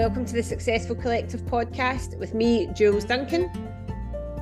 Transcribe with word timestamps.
Welcome 0.00 0.24
to 0.24 0.32
the 0.32 0.42
Successful 0.42 0.96
Collective 0.96 1.42
podcast 1.42 2.18
with 2.18 2.32
me, 2.32 2.68
Jules 2.74 3.04
Duncan. 3.04 3.50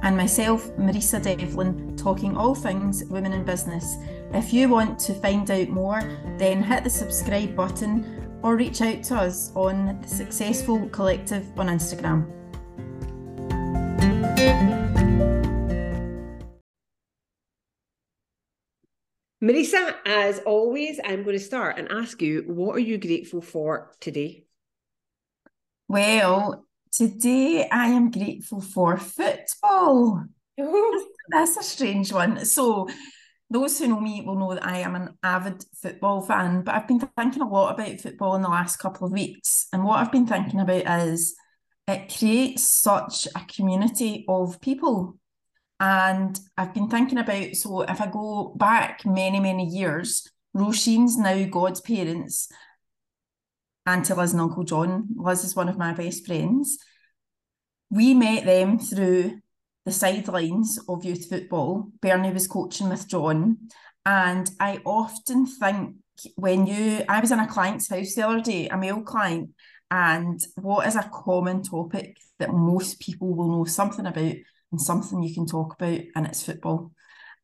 And 0.05 0.17
myself, 0.17 0.71
Marisa 0.77 1.21
Devlin, 1.21 1.97
talking 1.97 2.37
all 2.37 2.55
things 2.55 3.03
women 3.07 3.33
in 3.33 3.45
business. 3.45 3.97
If 4.33 4.53
you 4.53 4.69
want 4.69 5.01
to 5.01 5.15
find 5.15 5.51
out 5.51 5.69
more, 5.69 6.01
then 6.39 6.63
hit 6.63 6.85
the 6.85 6.91
subscribe 6.91 7.57
button 7.57 8.39
or 8.45 8.55
reach 8.55 8.81
out 8.83 9.03
to 9.03 9.17
us 9.17 9.51
on 9.57 10.01
the 10.01 10.07
Successful 10.07 10.89
Collective 10.91 11.45
on 11.59 11.67
Instagram. 11.67 12.31
Marisa, 19.43 19.97
as 20.07 20.39
always, 20.47 21.01
I'm 21.05 21.25
going 21.25 21.37
to 21.37 21.45
start 21.45 21.81
and 21.81 21.91
ask 21.91 22.23
you, 22.23 22.45
what 22.47 22.77
are 22.77 22.79
you 22.79 22.97
grateful 22.97 23.41
for 23.41 23.91
today? 23.99 24.45
Well, 25.89 26.67
today 26.93 27.67
I 27.73 27.87
am 27.87 28.11
grateful 28.11 28.61
for 28.61 28.99
football. 28.99 30.27
That's 31.31 31.57
a 31.57 31.63
strange 31.63 32.13
one. 32.13 32.45
So, 32.45 32.89
those 33.51 33.79
who 33.79 33.89
know 33.89 33.99
me 33.99 34.21
will 34.21 34.39
know 34.39 34.53
that 34.53 34.67
I 34.67 34.81
am 34.81 34.95
an 34.95 35.17
avid 35.23 35.65
football 35.81 36.21
fan, 36.21 36.61
but 36.61 36.75
I've 36.75 36.87
been 36.87 37.01
thinking 37.01 37.41
a 37.41 37.49
lot 37.49 37.73
about 37.73 38.03
football 38.03 38.35
in 38.35 38.43
the 38.43 38.51
last 38.51 38.77
couple 38.77 39.07
of 39.07 39.13
weeks. 39.15 39.67
And 39.73 39.83
what 39.83 40.01
I've 40.01 40.13
been 40.13 40.27
thinking 40.27 40.61
about 40.61 41.07
is 41.07 41.35
it 41.87 42.15
creates 42.19 42.65
such 42.65 43.27
a 43.35 43.41
community 43.47 44.27
of 44.29 44.61
people. 44.61 45.17
And 45.81 46.39
I've 46.59 46.75
been 46.75 46.91
thinking 46.91 47.17
about 47.17 47.57
so 47.57 47.81
if 47.81 48.03
I 48.03 48.09
go 48.09 48.55
back 48.59 49.07
many, 49.07 49.41
many 49.41 49.65
years, 49.65 50.29
Roisin's 50.55 51.17
now 51.17 51.47
God's 51.47 51.81
parents 51.81 52.51
Auntie 53.89 54.13
Liz 54.13 54.33
and 54.33 54.43
Uncle 54.43 54.65
John. 54.65 55.09
Liz 55.17 55.45
is 55.45 55.57
one 55.57 55.71
of 55.71 55.79
my 55.79 55.95
best 55.95 56.27
friends. 56.27 56.77
We 57.91 58.13
met 58.13 58.45
them 58.45 58.79
through 58.79 59.41
the 59.87 59.93
sidelines 59.93 60.79
of 60.87 61.07
youth 61.07 61.31
football. 61.31 61.91
Bernie 62.03 62.31
was 62.31 62.47
coaching 62.47 62.91
with 62.91 63.09
John. 63.09 63.57
And 64.05 64.51
I 64.61 64.83
often 64.85 65.47
think 65.47 65.97
when 66.35 66.67
you, 66.67 67.03
I 67.09 67.21
was 67.21 67.33
in 67.33 67.39
a 67.39 67.49
client's 67.49 67.89
house 67.89 68.13
the 68.13 68.29
other 68.29 68.43
day, 68.43 68.69
a 68.69 68.77
male 68.77 69.01
client, 69.01 69.53
and 69.91 70.39
what 70.57 70.87
is 70.87 70.95
a 70.95 71.11
common 71.11 71.63
topic 71.63 72.19
that 72.39 72.53
most 72.53 73.01
people 73.01 73.35
will 73.35 73.49
know 73.49 73.65
something 73.65 74.05
about 74.05 74.35
and 74.71 74.81
something 74.81 75.23
you 75.23 75.33
can 75.33 75.47
talk 75.47 75.73
about, 75.73 76.01
and 76.15 76.27
it's 76.27 76.43
football. 76.43 76.93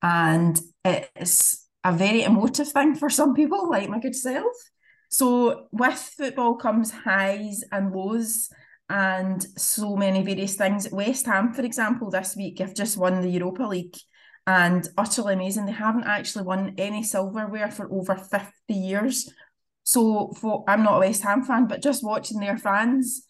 And 0.03 0.61
it's 0.85 1.67
a 1.85 1.93
very 1.93 2.23
emotive 2.23 2.69
thing 2.69 2.97
for 2.97 3.09
some 3.09 3.33
people, 3.33 3.71
like 3.71 3.89
my 3.89 3.99
good 3.99 4.15
self. 4.15 4.53
So 5.11 5.69
with 5.73 5.99
football 6.17 6.57
comes 6.57 6.91
highs 6.91 7.63
and 7.71 7.95
lows 7.95 8.49
and 8.89 9.43
so 9.57 9.97
many 9.97 10.23
various 10.23 10.57
things. 10.57 10.89
West 10.91 11.27
Ham, 11.27 11.53
for 11.53 11.63
example, 11.63 12.11
this 12.11 12.37
week 12.37 12.59
have 12.59 12.75
just 12.75 12.97
won 12.97 13.21
the 13.21 13.31
Europa 13.31 13.63
League 13.63 13.97
and 14.47 14.89
utterly 14.99 15.35
amazing. 15.35 15.67
They 15.67 15.73
haven't 15.73 16.05
actually 16.05 16.45
won 16.45 16.75
any 16.77 17.03
silverware 17.03 17.71
for 17.71 17.91
over 17.93 18.15
50 18.17 18.75
years. 18.75 19.31
So 19.85 20.33
for 20.41 20.65
I'm 20.69 20.83
not 20.83 20.97
a 20.97 21.01
West 21.01 21.23
Ham 21.23 21.43
fan, 21.45 21.67
but 21.67 21.83
just 21.83 22.05
watching 22.05 22.41
their 22.41 22.59
fans, 22.59 23.25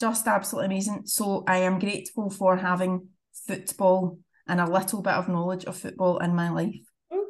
just 0.00 0.26
absolutely 0.26 0.66
amazing. 0.66 1.02
So 1.06 1.44
I 1.46 1.58
am 1.58 1.78
grateful 1.78 2.30
for 2.30 2.56
having 2.56 3.08
football 3.46 4.18
and 4.46 4.60
a 4.60 4.66
little 4.66 5.02
bit 5.02 5.14
of 5.14 5.28
knowledge 5.28 5.64
of 5.64 5.76
football 5.76 6.18
in 6.18 6.34
my 6.34 6.50
life. 6.50 6.80
Oh, 7.10 7.26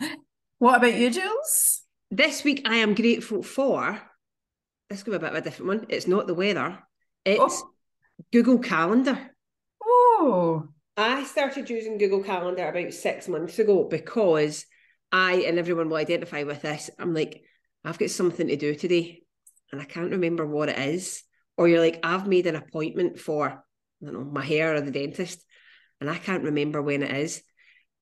good. 0.00 0.10
What 0.58 0.76
about 0.76 0.94
you, 0.94 1.10
Jules? 1.10 1.73
This 2.10 2.44
week, 2.44 2.62
I 2.66 2.76
am 2.76 2.94
grateful 2.94 3.42
for. 3.42 4.00
This 4.88 5.02
could 5.02 5.10
be 5.10 5.16
a 5.16 5.20
bit 5.20 5.30
of 5.30 5.36
a 5.36 5.40
different 5.40 5.68
one. 5.68 5.86
It's 5.88 6.06
not 6.06 6.26
the 6.26 6.34
weather. 6.34 6.78
It's 7.24 7.62
oh. 7.62 7.70
Google 8.32 8.58
Calendar. 8.58 9.18
Oh. 9.82 10.68
I 10.96 11.24
started 11.24 11.68
using 11.68 11.98
Google 11.98 12.22
Calendar 12.22 12.68
about 12.68 12.92
six 12.92 13.26
months 13.26 13.58
ago 13.58 13.88
because 13.90 14.64
I 15.10 15.44
and 15.46 15.58
everyone 15.58 15.88
will 15.88 15.96
identify 15.96 16.44
with 16.44 16.62
this. 16.62 16.90
I'm 16.98 17.14
like, 17.14 17.42
I've 17.84 17.98
got 17.98 18.10
something 18.10 18.46
to 18.46 18.56
do 18.56 18.74
today 18.74 19.22
and 19.72 19.80
I 19.80 19.84
can't 19.84 20.12
remember 20.12 20.46
what 20.46 20.68
it 20.68 20.78
is. 20.78 21.22
Or 21.56 21.66
you're 21.66 21.80
like, 21.80 22.00
I've 22.02 22.26
made 22.28 22.46
an 22.46 22.56
appointment 22.56 23.18
for, 23.18 23.48
I 23.48 24.04
don't 24.04 24.14
know, 24.14 24.24
my 24.24 24.44
hair 24.44 24.74
or 24.74 24.80
the 24.80 24.90
dentist 24.90 25.44
and 26.00 26.08
I 26.08 26.16
can't 26.16 26.44
remember 26.44 26.80
when 26.80 27.02
it 27.02 27.10
is. 27.10 27.42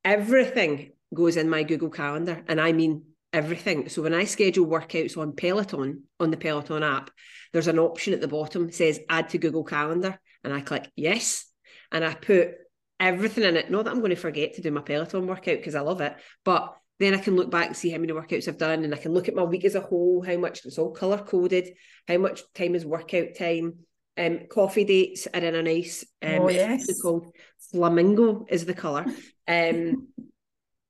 Everything 0.05 0.93
goes 1.15 1.37
in 1.37 1.49
my 1.49 1.63
Google 1.63 1.91
Calendar. 1.91 2.43
And 2.49 2.61
I 2.61 2.73
mean 2.73 3.05
everything. 3.33 3.89
So 3.89 4.03
when 4.03 4.15
I 4.15 4.25
schedule 4.25 4.67
workouts 4.67 5.17
on 5.17 5.33
Peloton, 5.33 6.05
on 6.21 6.31
the 6.31 6.37
Peloton 6.37 6.83
app, 6.83 7.11
there's 7.53 7.69
an 7.69 7.79
option 7.79 8.13
at 8.13 8.21
the 8.21 8.29
bottom 8.29 8.71
says 8.71 9.01
add 9.09 9.31
to 9.31 9.39
Google 9.39 9.65
Calendar. 9.65 10.19
And 10.45 10.53
I 10.53 10.61
click 10.61 10.91
yes. 10.97 11.47
And 11.91 12.05
I 12.05 12.15
put 12.15 12.53
everything 12.99 13.45
in 13.45 13.57
it. 13.57 13.71
Not 13.71 13.85
that 13.85 13.91
I'm 13.91 14.01
going 14.01 14.11
to 14.11 14.17
forget 14.17 14.55
to 14.55 14.63
do 14.63 14.71
my 14.71 14.81
Peloton 14.81 15.27
workout 15.27 15.57
because 15.57 15.75
I 15.75 15.81
love 15.81 16.01
it, 16.01 16.15
but 16.45 16.75
then 16.99 17.15
I 17.15 17.19
can 17.19 17.35
look 17.35 17.51
back 17.51 17.67
and 17.67 17.77
see 17.77 17.91
how 17.91 17.99
many 17.99 18.13
workouts 18.13 18.47
I've 18.47 18.59
done 18.59 18.85
and 18.85 18.95
I 18.95 18.99
can 18.99 19.13
look 19.13 19.29
at 19.29 19.35
my 19.35 19.43
week 19.43 19.65
as 19.65 19.75
a 19.75 19.81
whole, 19.81 20.23
how 20.23 20.37
much 20.37 20.65
it's 20.65 20.79
all 20.79 20.93
color 20.93 21.19
coded, 21.19 21.75
how 22.07 22.19
much 22.19 22.43
time 22.55 22.75
is 22.75 22.87
workout 22.87 23.35
time. 23.37 23.75
Um, 24.17 24.41
coffee 24.49 24.85
dates 24.85 25.27
are 25.33 25.41
in 25.41 25.55
a 25.55 25.63
nice 25.63 26.05
um, 26.23 26.43
oh, 26.43 26.49
yes. 26.51 26.87
called 27.01 27.35
flamingo 27.73 28.47
is 28.49 28.67
the 28.67 28.75
color. 28.75 29.07
Um, 29.49 30.09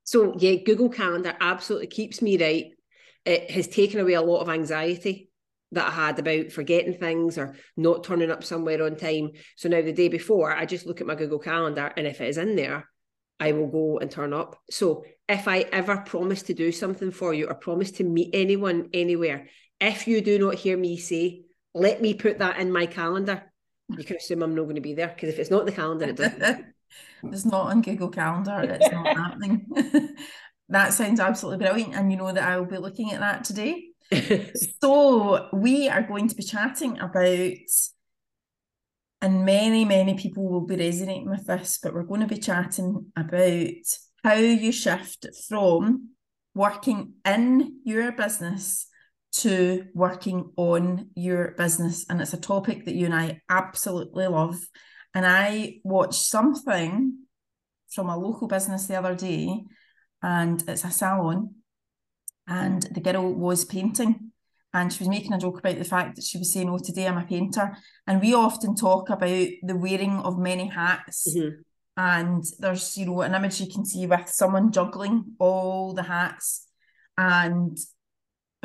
so 0.04 0.34
yeah, 0.38 0.56
Google 0.64 0.88
Calendar 0.88 1.34
absolutely 1.40 1.88
keeps 1.88 2.22
me 2.22 2.36
right. 2.38 2.72
It 3.24 3.50
has 3.50 3.68
taken 3.68 4.00
away 4.00 4.14
a 4.14 4.22
lot 4.22 4.40
of 4.40 4.48
anxiety 4.48 5.30
that 5.72 5.88
I 5.88 5.90
had 5.90 6.18
about 6.18 6.52
forgetting 6.52 6.94
things 6.94 7.38
or 7.38 7.56
not 7.76 8.04
turning 8.04 8.30
up 8.30 8.44
somewhere 8.44 8.82
on 8.84 8.96
time. 8.96 9.30
So 9.56 9.68
now 9.68 9.80
the 9.80 9.92
day 9.92 10.08
before, 10.08 10.54
I 10.54 10.66
just 10.66 10.86
look 10.86 11.00
at 11.00 11.06
my 11.06 11.14
Google 11.14 11.38
Calendar 11.38 11.92
and 11.96 12.06
if 12.06 12.20
it 12.20 12.28
is 12.28 12.38
in 12.38 12.56
there, 12.56 12.88
I 13.40 13.52
will 13.52 13.68
go 13.68 13.98
and 13.98 14.10
turn 14.10 14.32
up. 14.32 14.60
So 14.70 15.04
if 15.28 15.48
I 15.48 15.60
ever 15.72 15.98
promise 15.98 16.42
to 16.44 16.54
do 16.54 16.70
something 16.72 17.10
for 17.10 17.32
you 17.32 17.48
or 17.48 17.54
promise 17.54 17.90
to 17.92 18.04
meet 18.04 18.30
anyone 18.34 18.90
anywhere, 18.92 19.48
if 19.80 20.06
you 20.06 20.20
do 20.20 20.38
not 20.38 20.56
hear 20.56 20.76
me 20.76 20.96
say, 20.98 21.42
let 21.74 22.02
me 22.02 22.14
put 22.14 22.38
that 22.38 22.58
in 22.58 22.70
my 22.70 22.86
calendar, 22.86 23.50
you 23.88 24.04
can 24.04 24.16
assume 24.16 24.42
I'm 24.42 24.54
not 24.54 24.64
going 24.64 24.76
to 24.76 24.80
be 24.80 24.94
there 24.94 25.08
because 25.08 25.30
if 25.30 25.38
it's 25.38 25.50
not 25.50 25.64
the 25.64 25.72
calendar, 25.72 26.06
it 26.06 26.16
doesn't. 26.16 26.66
It's 27.25 27.44
not 27.44 27.70
on 27.70 27.82
Google 27.82 28.08
Calendar. 28.08 28.60
It's 28.60 28.91
not 28.91 29.06
happening. 29.16 29.66
that 30.69 30.92
sounds 30.92 31.20
absolutely 31.20 31.64
brilliant. 31.64 31.94
And 31.94 32.10
you 32.10 32.19
know 32.19 32.32
that 32.32 32.48
I 32.48 32.58
will 32.58 32.66
be 32.66 32.78
looking 32.78 33.12
at 33.12 33.20
that 33.20 33.44
today. 33.44 33.88
so 34.82 35.48
we 35.52 35.88
are 35.88 36.02
going 36.02 36.28
to 36.28 36.34
be 36.34 36.42
chatting 36.42 36.98
about, 36.98 37.52
and 39.20 39.44
many, 39.44 39.84
many 39.84 40.14
people 40.14 40.48
will 40.48 40.66
be 40.66 40.76
resonating 40.76 41.31
with 41.31 41.47
this, 41.47 41.78
but 41.82 41.94
we're 41.94 42.02
going 42.02 42.20
to 42.20 42.26
be 42.26 42.38
chatting 42.38 43.12
about 43.16 43.69
how 44.25 44.34
you 44.34 44.72
shift 44.72 45.26
from 45.48 46.10
working 46.54 47.14
in 47.25 47.81
your 47.84 48.12
business 48.12 48.88
to 49.32 49.86
working 49.94 50.50
on 50.56 51.08
your 51.14 51.52
business. 51.52 52.04
And 52.08 52.20
it's 52.20 52.34
a 52.34 52.41
topic 52.41 52.84
that 52.84 52.94
you 52.94 53.06
and 53.06 53.14
I 53.14 53.41
absolutely 53.48 54.26
love. 54.26 54.58
And 55.15 55.27
I 55.27 55.81
watched 55.84 56.23
something 56.23 57.19
from 57.91 58.09
a 58.09 58.17
local 58.17 58.49
business 58.49 58.87
the 58.87 58.97
other 58.97 59.15
day, 59.15 59.65
and 60.23 60.62
it's 60.67 60.84
a 60.84 60.91
salon, 60.91 61.55
and 62.47 62.83
the 62.83 63.00
girl 63.00 63.33
was 63.33 63.65
painting. 63.65 64.33
And 64.75 64.91
she 64.91 65.00
was 65.00 65.09
making 65.09 65.34
a 65.34 65.39
joke 65.39 65.59
about 65.59 65.77
the 65.77 65.84
fact 65.84 66.17
that 66.17 66.25
she 66.25 66.39
was 66.39 66.50
saying, 66.50 66.71
Oh, 66.71 66.78
today 66.78 67.06
I'm 67.06 67.19
a 67.19 67.27
painter. 67.27 67.77
And 68.06 68.23
we 68.23 68.33
often 68.33 68.75
talk 68.75 69.11
about 69.11 69.49
the 69.62 69.77
wearing 69.77 70.19
of 70.21 70.39
many 70.39 70.67
hats. 70.69 71.29
Mm-hmm. 71.29 71.61
And 71.99 72.44
there's, 72.59 72.97
you 72.97 73.05
know, 73.05 73.21
an 73.21 73.34
image 73.34 73.61
you 73.61 73.71
can 73.71 73.84
see 73.84 74.06
with 74.06 74.31
someone 74.31 74.73
juggling 74.73 75.34
all 75.39 75.93
the 75.93 76.05
hats. 76.05 76.69
And 77.19 77.77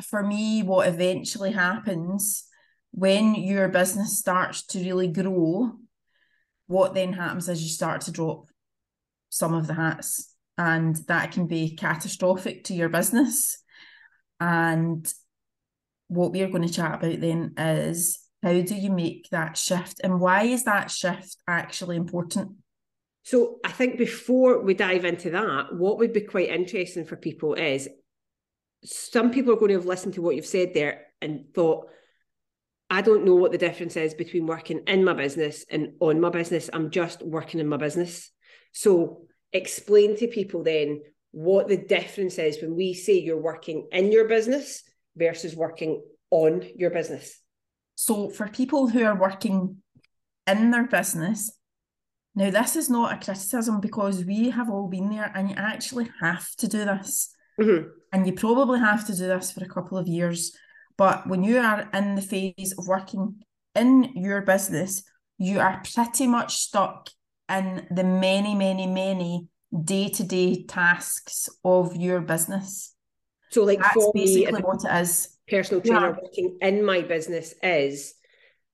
for 0.01 0.23
me, 0.23 0.63
what 0.63 0.87
eventually 0.87 1.51
happens 1.51 2.45
when 2.91 3.35
your 3.35 3.67
business 3.67 4.17
starts 4.17 4.65
to 4.67 4.79
really 4.79 5.09
grow 5.09 5.73
what 6.67 6.93
then 6.93 7.13
happens 7.13 7.49
is 7.49 7.63
you 7.63 7.69
start 7.69 8.01
to 8.01 8.11
drop 8.11 8.47
some 9.29 9.53
of 9.53 9.67
the 9.67 9.73
hats 9.73 10.33
and 10.57 10.95
that 11.07 11.31
can 11.31 11.47
be 11.47 11.75
catastrophic 11.75 12.65
to 12.65 12.73
your 12.73 12.89
business. 12.89 13.57
And 14.39 15.11
what 16.07 16.31
we're 16.31 16.49
going 16.49 16.67
to 16.67 16.73
chat 16.73 16.95
about 16.95 17.19
then 17.19 17.53
is 17.57 18.19
how 18.43 18.61
do 18.61 18.75
you 18.75 18.91
make 18.91 19.27
that 19.31 19.57
shift 19.57 19.99
and 20.03 20.19
why 20.19 20.43
is 20.43 20.63
that 20.63 20.91
shift 20.91 21.37
actually 21.47 21.95
important? 21.95 22.51
So 23.23 23.57
i 23.65 23.71
think 23.71 23.97
before 23.97 24.61
we 24.61 24.73
dive 24.73 25.03
into 25.03 25.31
that 25.31 25.75
what 25.75 25.97
would 25.97 26.13
be 26.13 26.21
quite 26.21 26.47
interesting 26.47 27.03
for 27.03 27.17
people 27.17 27.55
is 27.55 27.89
some 28.85 29.31
people 29.31 29.51
are 29.51 29.57
going 29.57 29.69
to 29.69 29.75
have 29.75 29.85
listened 29.85 30.13
to 30.13 30.21
what 30.21 30.37
you've 30.37 30.45
said 30.45 30.73
there 30.73 31.07
and 31.21 31.43
thought 31.53 31.89
I 32.89 33.01
don't 33.01 33.25
know 33.25 33.35
what 33.35 33.51
the 33.51 33.57
difference 33.57 33.97
is 33.97 34.13
between 34.13 34.45
working 34.45 34.83
in 34.87 35.03
my 35.03 35.13
business 35.13 35.65
and 35.69 35.93
on 35.99 36.21
my 36.21 36.29
business. 36.29 36.69
I'm 36.71 36.89
just 36.89 37.21
working 37.21 37.59
in 37.59 37.67
my 37.67 37.77
business. 37.77 38.31
So 38.71 39.23
explain 39.51 40.15
to 40.17 40.27
people 40.27 40.63
then 40.63 41.01
what 41.31 41.67
the 41.67 41.77
difference 41.77 42.37
is 42.37 42.61
when 42.61 42.75
we 42.75 42.93
say 42.93 43.19
you're 43.19 43.41
working 43.41 43.87
in 43.91 44.11
your 44.11 44.27
business 44.27 44.83
versus 45.15 45.55
working 45.55 46.01
on 46.31 46.63
your 46.75 46.89
business. 46.89 47.41
So 47.95 48.29
for 48.29 48.47
people 48.47 48.87
who 48.87 49.03
are 49.03 49.19
working 49.19 49.77
in 50.45 50.71
their 50.71 50.87
business, 50.87 51.51
now 52.35 52.51
this 52.51 52.75
is 52.75 52.89
not 52.89 53.13
a 53.13 53.25
criticism 53.25 53.81
because 53.81 54.23
we 54.23 54.51
have 54.51 54.69
all 54.69 54.87
been 54.87 55.09
there 55.09 55.31
and 55.35 55.49
you 55.49 55.55
actually 55.57 56.09
have 56.21 56.49
to 56.57 56.67
do 56.67 56.85
this. 56.85 57.33
Mhm. 57.59 57.89
And 58.13 58.27
you 58.27 58.33
probably 58.33 58.79
have 58.79 59.05
to 59.07 59.15
do 59.15 59.27
this 59.27 59.51
for 59.51 59.63
a 59.63 59.67
couple 59.67 59.97
of 59.97 60.07
years. 60.07 60.55
But 60.97 61.27
when 61.27 61.43
you 61.43 61.59
are 61.59 61.87
in 61.93 62.15
the 62.15 62.21
phase 62.21 62.73
of 62.77 62.87
working 62.87 63.35
in 63.75 64.11
your 64.15 64.41
business, 64.41 65.03
you 65.37 65.59
are 65.59 65.81
pretty 65.93 66.27
much 66.27 66.57
stuck 66.57 67.09
in 67.49 67.87
the 67.91 68.03
many, 68.03 68.55
many, 68.55 68.87
many 68.87 69.47
day 69.83 70.09
to 70.09 70.23
day 70.23 70.63
tasks 70.63 71.49
of 71.63 71.95
your 71.95 72.21
business. 72.21 72.95
So, 73.51 73.63
like 73.63 73.79
That's 73.79 73.93
for 73.93 74.11
me, 74.15 74.25
basically 74.25 74.45
as 74.47 74.59
a 74.59 74.61
what 74.61 74.83
it 74.83 75.01
is. 75.01 75.37
personal 75.47 75.81
Yeah. 75.85 75.99
trainer 75.99 76.19
working 76.21 76.57
in 76.61 76.83
my 76.83 77.01
business 77.01 77.53
is 77.61 78.15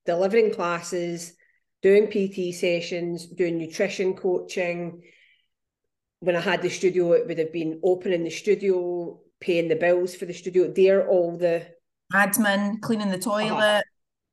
delivering 0.06 0.54
classes, 0.54 1.34
doing 1.82 2.08
PT 2.08 2.54
sessions, 2.54 3.28
doing 3.28 3.58
nutrition 3.58 4.16
coaching. 4.16 5.04
When 6.22 6.36
I 6.38 6.42
had 6.42 6.62
the 6.62 6.70
studio, 6.70 7.12
it 7.12 7.28
would 7.28 7.38
have 7.38 7.52
been 7.52 7.82
opening 7.84 8.24
the 8.24 8.30
studio, 8.32 9.20
paying 9.42 9.68
the 9.68 9.76
bills 9.76 10.16
for 10.16 10.26
the 10.26 10.34
studio. 10.34 10.72
They're 10.72 11.08
all 11.08 11.38
the 11.38 11.68
Admin, 12.12 12.82
cleaning 12.82 13.10
the 13.10 13.18
toilet, 13.20 13.52
Uh-huh. 13.52 13.82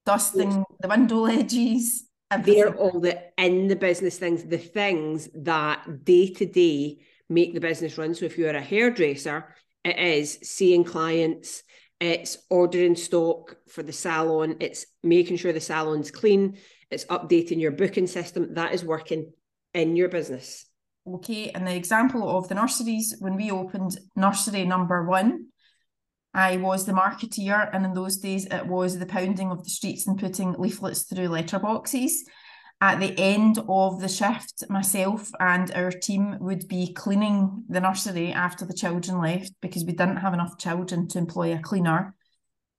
dusting 0.07 0.65
the 0.81 0.89
window 0.89 1.21
ledges, 1.21 2.05
they're 2.45 2.75
all 2.75 3.01
the 3.01 3.21
in 3.39 3.69
the 3.69 3.77
business 3.77 4.19
things, 4.19 4.45
the 4.45 4.59
things 4.59 5.29
that 5.35 6.05
day 6.05 6.33
to 6.33 6.47
day 6.47 6.99
make 7.29 7.55
the 7.55 7.61
business 7.61 7.99
run. 7.99 8.15
So 8.15 8.25
if 8.25 8.39
you're 8.39 8.51
a 8.51 8.61
hairdresser, 8.61 9.55
it 9.85 9.99
is 9.99 10.39
seeing 10.43 10.85
clients, 10.85 11.63
it's 12.01 12.39
ordering 12.49 12.97
stock 12.97 13.57
for 13.69 13.83
the 13.83 13.93
salon, 13.93 14.57
it's 14.61 14.87
making 15.03 15.37
sure 15.39 15.53
the 15.53 15.61
salon's 15.61 16.11
clean, 16.11 16.59
it's 16.91 17.05
updating 17.07 17.61
your 17.61 17.73
booking 17.73 18.07
system. 18.07 18.55
That 18.55 18.75
is 18.75 18.85
working 18.85 19.33
in 19.75 19.97
your 19.97 20.09
business. 20.09 20.67
Okay, 21.07 21.51
and 21.51 21.67
the 21.67 21.75
example 21.75 22.29
of 22.37 22.49
the 22.49 22.55
nurseries, 22.55 23.17
when 23.21 23.37
we 23.37 23.51
opened 23.51 23.99
nursery 24.17 24.65
number 24.65 25.05
one, 25.05 25.47
I 26.33 26.59
was 26.59 26.87
the 26.87 26.93
marketeer, 26.93 27.69
and 27.73 27.85
in 27.85 27.93
those 27.93 28.19
days 28.19 28.47
it 28.47 28.67
was 28.67 28.99
the 28.99 29.07
pounding 29.07 29.51
of 29.51 29.65
the 29.65 29.71
streets 29.71 30.07
and 30.07 30.19
putting 30.19 30.53
leaflets 30.53 31.03
through 31.03 31.29
letterboxes. 31.29 32.13
At 32.81 33.01
the 33.01 33.19
end 33.19 33.59
of 33.69 34.01
the 34.01 34.09
shift, 34.09 34.65
myself 34.71 35.31
and 35.39 35.71
our 35.73 35.91
team 35.91 36.39
would 36.41 36.67
be 36.67 36.95
cleaning 36.95 37.65
the 37.69 37.81
nursery 37.81 38.33
after 38.33 38.65
the 38.65 38.73
children 38.73 39.21
left 39.21 39.53
because 39.61 39.85
we 39.85 39.93
didn't 39.93 40.17
have 40.17 40.33
enough 40.33 40.57
children 40.57 41.07
to 41.09 41.19
employ 41.19 41.53
a 41.53 41.59
cleaner. 41.59 42.15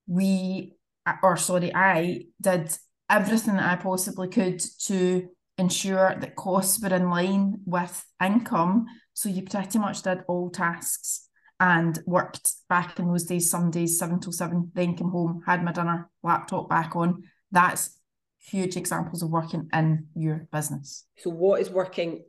We, 0.08 0.74
or 1.22 1.38
sorry, 1.38 1.76
I 1.76 2.24
did 2.42 2.76
everything 3.10 3.58
that 3.58 3.72
I 3.72 3.76
possibly 3.76 4.30
could 4.30 4.60
to 4.86 5.28
ensure 5.58 6.16
that 6.20 6.36
costs 6.36 6.82
were 6.82 6.96
in 6.96 7.12
line 7.12 7.58
with 7.66 8.04
income. 8.24 8.88
So 9.14 9.30
you 9.30 9.44
pretty 9.44 9.78
much 9.78 10.02
did 10.02 10.24
all 10.28 10.50
tasks 10.50 11.28
and 11.62 12.00
worked 12.08 12.54
back 12.68 12.98
in 13.00 13.08
those 13.08 13.24
days, 13.24 13.50
some 13.50 13.70
days 13.70 14.00
seven 14.00 14.20
till 14.20 14.34
seven, 14.34 14.72
then 14.74 14.96
came 14.96 15.10
home, 15.10 15.44
had 15.46 15.64
my 15.64 15.72
dinner, 15.72 16.10
laptop 16.24 16.68
back 16.68 16.96
on. 16.96 17.24
That's 17.52 18.00
huge 18.40 18.76
examples 18.76 19.22
of 19.22 19.30
working 19.30 19.70
in 19.72 20.08
your 20.16 20.48
business. 20.52 21.06
So, 21.20 21.30
what 21.30 21.62
is 21.62 21.70
working 21.70 22.24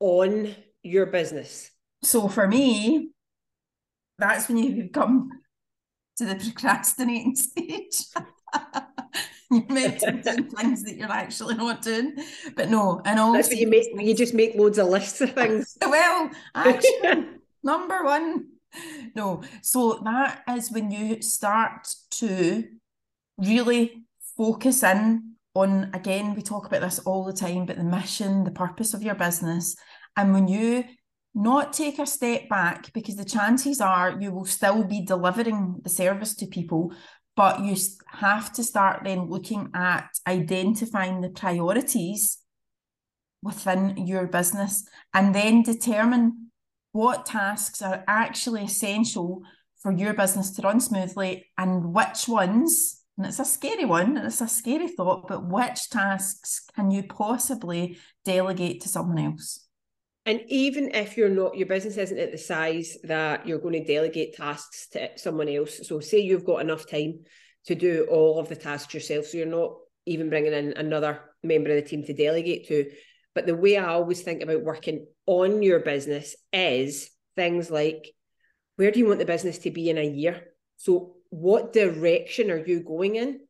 on 0.00 0.54
your 0.82 1.04
business? 1.04 1.70
So 2.02 2.28
for 2.28 2.48
me, 2.48 3.10
that's 4.18 4.48
when 4.48 4.56
you 4.56 4.88
come 4.88 5.30
to 6.16 6.24
the 6.24 6.36
procrastinating 6.36 7.36
stage. 7.36 8.04
you 9.50 9.66
meant 9.68 10.00
to 10.00 10.12
be 10.12 10.22
doing 10.22 10.48
things 10.48 10.84
that 10.84 10.96
you're 10.96 11.12
actually 11.12 11.56
not 11.56 11.82
doing. 11.82 12.16
But 12.56 12.70
no, 12.70 13.02
and 13.04 13.20
all 13.20 13.34
That's 13.34 13.48
what 13.48 13.58
you 13.58 13.68
make. 13.68 13.88
You 13.98 14.14
just 14.14 14.32
make 14.32 14.54
loads 14.54 14.78
of 14.78 14.88
lists 14.88 15.20
of 15.20 15.32
things. 15.32 15.76
well, 15.82 16.30
action 16.54 17.40
number 17.62 18.02
one. 18.02 18.46
No, 19.14 19.42
so 19.62 20.00
that 20.04 20.42
is 20.56 20.70
when 20.70 20.90
you 20.90 21.22
start 21.22 21.88
to 22.12 22.64
really 23.38 24.04
focus 24.36 24.82
in 24.82 25.34
on, 25.54 25.90
again, 25.94 26.34
we 26.34 26.42
talk 26.42 26.66
about 26.66 26.82
this 26.82 26.98
all 27.00 27.24
the 27.24 27.32
time, 27.32 27.66
but 27.66 27.76
the 27.76 27.84
mission, 27.84 28.44
the 28.44 28.50
purpose 28.50 28.94
of 28.94 29.02
your 29.02 29.14
business. 29.14 29.76
And 30.16 30.32
when 30.32 30.48
you 30.48 30.84
not 31.34 31.72
take 31.72 31.98
a 31.98 32.06
step 32.06 32.48
back, 32.48 32.92
because 32.92 33.16
the 33.16 33.24
chances 33.24 33.80
are 33.80 34.16
you 34.20 34.32
will 34.32 34.44
still 34.44 34.84
be 34.84 35.00
delivering 35.04 35.80
the 35.82 35.90
service 35.90 36.34
to 36.36 36.46
people, 36.46 36.92
but 37.36 37.60
you 37.60 37.76
have 38.08 38.52
to 38.52 38.64
start 38.64 39.02
then 39.04 39.28
looking 39.28 39.70
at 39.74 40.08
identifying 40.26 41.20
the 41.20 41.30
priorities 41.30 42.38
within 43.42 43.96
your 44.06 44.26
business 44.26 44.84
and 45.14 45.34
then 45.34 45.62
determine 45.62 46.47
what 46.92 47.26
tasks 47.26 47.82
are 47.82 48.04
actually 48.06 48.64
essential 48.64 49.42
for 49.82 49.92
your 49.92 50.14
business 50.14 50.50
to 50.52 50.62
run 50.62 50.80
smoothly 50.80 51.46
and 51.56 51.92
which 51.94 52.28
ones 52.28 53.02
and 53.16 53.26
it's 53.26 53.40
a 53.40 53.44
scary 53.44 53.84
one 53.84 54.16
and 54.16 54.26
it's 54.26 54.40
a 54.40 54.48
scary 54.48 54.88
thought 54.88 55.28
but 55.28 55.48
which 55.48 55.90
tasks 55.90 56.62
can 56.74 56.90
you 56.90 57.02
possibly 57.02 57.98
delegate 58.24 58.80
to 58.80 58.88
someone 58.88 59.18
else 59.18 59.68
And 60.26 60.42
even 60.48 60.90
if 60.94 61.16
you're 61.16 61.30
not, 61.30 61.56
your 61.56 61.66
business 61.66 61.96
isn't 61.96 62.18
at 62.18 62.32
the 62.32 62.38
size 62.38 62.98
that 63.04 63.46
you're 63.46 63.60
going 63.60 63.80
to 63.80 63.92
delegate 63.94 64.34
tasks 64.36 64.88
to 64.92 65.08
someone 65.16 65.48
else. 65.48 65.88
So, 65.88 66.00
say 66.00 66.18
you've 66.20 66.44
got 66.44 66.60
enough 66.60 66.84
time 66.86 67.24
to 67.64 67.74
do 67.74 68.06
all 68.10 68.38
of 68.38 68.48
the 68.48 68.56
tasks 68.56 68.92
yourself. 68.92 69.24
So, 69.24 69.38
you're 69.38 69.46
not 69.46 69.72
even 70.04 70.28
bringing 70.28 70.52
in 70.52 70.74
another 70.76 71.20
member 71.42 71.70
of 71.70 71.76
the 71.76 71.88
team 71.88 72.04
to 72.04 72.12
delegate 72.12 72.68
to. 72.68 72.90
But 73.34 73.46
the 73.46 73.56
way 73.56 73.78
I 73.78 73.86
always 73.86 74.20
think 74.20 74.42
about 74.42 74.62
working 74.62 75.06
on 75.28 75.62
your 75.62 75.80
business 75.80 76.34
is 76.54 77.10
things 77.36 77.70
like 77.70 78.14
where 78.76 78.90
do 78.90 78.98
you 78.98 79.06
want 79.06 79.18
the 79.18 79.24
business 79.24 79.58
to 79.58 79.70
be 79.70 79.90
in 79.90 79.98
a 79.98 80.04
year? 80.04 80.40
So, 80.76 81.16
what 81.30 81.72
direction 81.72 82.50
are 82.50 82.64
you 82.64 82.80
going 82.80 83.16
in? 83.16 83.40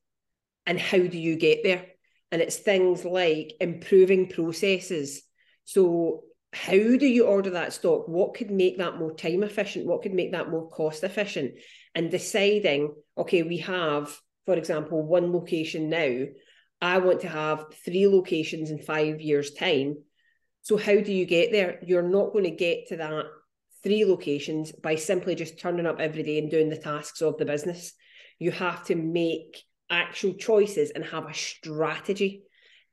And 0.66 0.80
how 0.80 0.98
do 0.98 1.18
you 1.18 1.36
get 1.36 1.62
there? 1.62 1.84
And 2.32 2.42
it's 2.42 2.56
things 2.56 3.04
like 3.04 3.52
improving 3.60 4.28
processes. 4.28 5.22
So, 5.64 6.24
how 6.52 6.72
do 6.72 7.06
you 7.06 7.26
order 7.26 7.50
that 7.50 7.74
stock? 7.74 8.08
What 8.08 8.34
could 8.34 8.50
make 8.50 8.78
that 8.78 8.98
more 8.98 9.14
time 9.14 9.42
efficient? 9.42 9.86
What 9.86 10.02
could 10.02 10.14
make 10.14 10.32
that 10.32 10.50
more 10.50 10.68
cost 10.68 11.04
efficient? 11.04 11.52
And 11.94 12.10
deciding, 12.10 12.94
okay, 13.16 13.42
we 13.42 13.58
have, 13.58 14.18
for 14.46 14.54
example, 14.56 15.02
one 15.02 15.32
location 15.32 15.90
now. 15.90 16.24
I 16.80 16.98
want 16.98 17.20
to 17.20 17.28
have 17.28 17.66
three 17.84 18.08
locations 18.08 18.70
in 18.70 18.78
five 18.78 19.20
years' 19.20 19.52
time. 19.52 19.98
So, 20.62 20.76
how 20.76 21.00
do 21.00 21.12
you 21.12 21.26
get 21.26 21.52
there? 21.52 21.78
You're 21.86 22.02
not 22.02 22.32
going 22.32 22.44
to 22.44 22.50
get 22.50 22.88
to 22.88 22.96
that 22.96 23.26
three 23.82 24.04
locations 24.04 24.72
by 24.72 24.96
simply 24.96 25.34
just 25.34 25.58
turning 25.58 25.86
up 25.86 26.00
every 26.00 26.22
day 26.22 26.38
and 26.38 26.50
doing 26.50 26.68
the 26.68 26.76
tasks 26.76 27.22
of 27.22 27.38
the 27.38 27.44
business. 27.44 27.94
You 28.38 28.50
have 28.52 28.84
to 28.86 28.94
make 28.94 29.62
actual 29.90 30.34
choices 30.34 30.90
and 30.90 31.04
have 31.04 31.26
a 31.26 31.34
strategy 31.34 32.42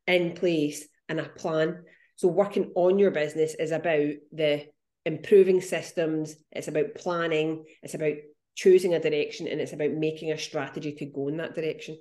in 0.08 0.34
place 0.34 0.88
and 1.10 1.20
a 1.20 1.30
plan. 1.30 1.84
So 2.16 2.28
working 2.28 2.72
on 2.76 3.00
your 3.00 3.12
business 3.12 3.56
is 3.56 3.72
about 3.72 4.14
the 4.32 4.66
improving 5.06 5.62
systems, 5.62 6.36
it's 6.52 6.68
about 6.68 6.96
planning, 6.96 7.66
it's 7.84 7.94
about 7.94 8.16
choosing 8.56 8.94
a 8.94 9.00
direction, 9.00 9.48
and 9.48 9.60
it's 9.60 9.74
about 9.74 9.92
making 9.92 10.32
a 10.32 10.38
strategy 10.38 10.94
to 10.94 11.06
go 11.06 11.28
in 11.28 11.38
that 11.38 11.56
direction. 11.56 11.98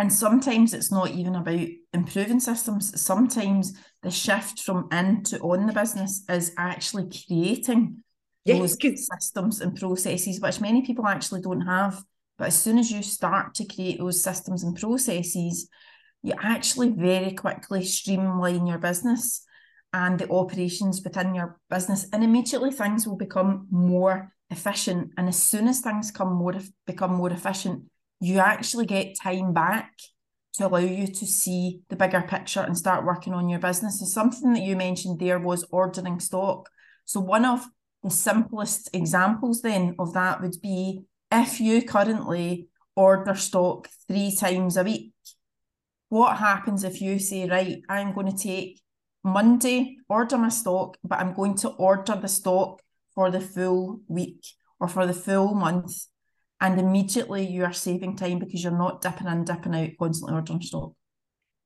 And 0.00 0.12
sometimes 0.12 0.72
it's 0.72 0.90
not 0.90 1.10
even 1.10 1.34
about 1.36 1.68
improving 1.92 2.40
systems 2.40 3.00
sometimes 3.00 3.74
the 4.02 4.10
shift 4.10 4.60
from 4.60 4.88
in 4.90 5.22
to 5.22 5.38
on 5.40 5.66
the 5.66 5.72
business 5.72 6.24
is 6.28 6.52
actually 6.56 7.06
creating 7.08 8.02
Yeah, 8.44 8.54
those 8.56 8.76
systems 8.80 9.60
and 9.60 9.76
processes, 9.76 10.40
which 10.40 10.60
many 10.60 10.82
people 10.82 11.06
actually 11.06 11.42
don't 11.42 11.60
have. 11.60 12.02
But 12.38 12.48
as 12.48 12.58
soon 12.58 12.78
as 12.78 12.90
you 12.90 13.02
start 13.02 13.54
to 13.56 13.66
create 13.66 13.98
those 13.98 14.22
systems 14.22 14.64
and 14.64 14.74
processes, 14.74 15.68
you 16.22 16.32
actually 16.38 16.90
very 16.90 17.32
quickly 17.32 17.84
streamline 17.84 18.66
your 18.66 18.78
business 18.78 19.44
and 19.92 20.18
the 20.18 20.30
operations 20.30 21.02
within 21.04 21.34
your 21.34 21.60
business, 21.68 22.06
and 22.12 22.24
immediately 22.24 22.70
things 22.70 23.06
will 23.06 23.16
become 23.16 23.66
more 23.70 24.32
efficient. 24.50 25.12
And 25.16 25.28
as 25.28 25.42
soon 25.42 25.68
as 25.68 25.80
things 25.80 26.10
come 26.10 26.32
more 26.32 26.54
become 26.86 27.14
more 27.14 27.30
efficient, 27.30 27.84
you 28.20 28.38
actually 28.38 28.86
get 28.86 29.18
time 29.18 29.52
back 29.52 29.92
to 30.54 30.66
allow 30.66 30.78
you 30.78 31.06
to 31.06 31.26
see 31.26 31.80
the 31.88 31.96
bigger 31.96 32.22
picture 32.22 32.60
and 32.60 32.76
start 32.76 33.04
working 33.04 33.32
on 33.32 33.48
your 33.48 33.60
business. 33.60 34.00
And 34.00 34.08
something 34.08 34.52
that 34.52 34.62
you 34.62 34.76
mentioned 34.76 35.18
there 35.18 35.38
was 35.38 35.64
ordering 35.70 36.20
stock. 36.20 36.68
So 37.04 37.20
one 37.20 37.44
of 37.44 37.66
the 38.02 38.10
simplest 38.10 38.90
examples 38.94 39.62
then 39.62 39.94
of 39.98 40.12
that 40.14 40.40
would 40.40 40.60
be 40.62 41.04
if 41.32 41.60
you 41.60 41.82
currently 41.82 42.68
order 42.96 43.34
stock 43.34 43.88
three 44.08 44.34
times 44.34 44.76
a 44.76 44.84
week, 44.84 45.12
what 46.08 46.38
happens 46.38 46.82
if 46.84 47.00
you 47.00 47.18
say, 47.18 47.48
right, 47.48 47.82
I'm 47.88 48.12
going 48.12 48.30
to 48.30 48.36
take 48.36 48.80
Monday, 49.22 49.98
order 50.08 50.38
my 50.38 50.48
stock, 50.48 50.96
but 51.04 51.20
I'm 51.20 51.34
going 51.34 51.54
to 51.58 51.68
order 51.68 52.16
the 52.16 52.28
stock 52.28 52.82
for 53.14 53.30
the 53.30 53.40
full 53.40 54.00
week 54.08 54.44
or 54.80 54.88
for 54.88 55.06
the 55.06 55.12
full 55.12 55.54
month. 55.54 56.06
And 56.60 56.78
immediately 56.78 57.46
you 57.46 57.64
are 57.64 57.72
saving 57.72 58.16
time 58.16 58.38
because 58.38 58.62
you're 58.62 58.72
not 58.72 59.00
dipping 59.00 59.28
in, 59.28 59.44
dipping 59.44 59.74
out, 59.74 59.90
constantly 59.98 60.34
ordering 60.34 60.60
stock. 60.60 60.92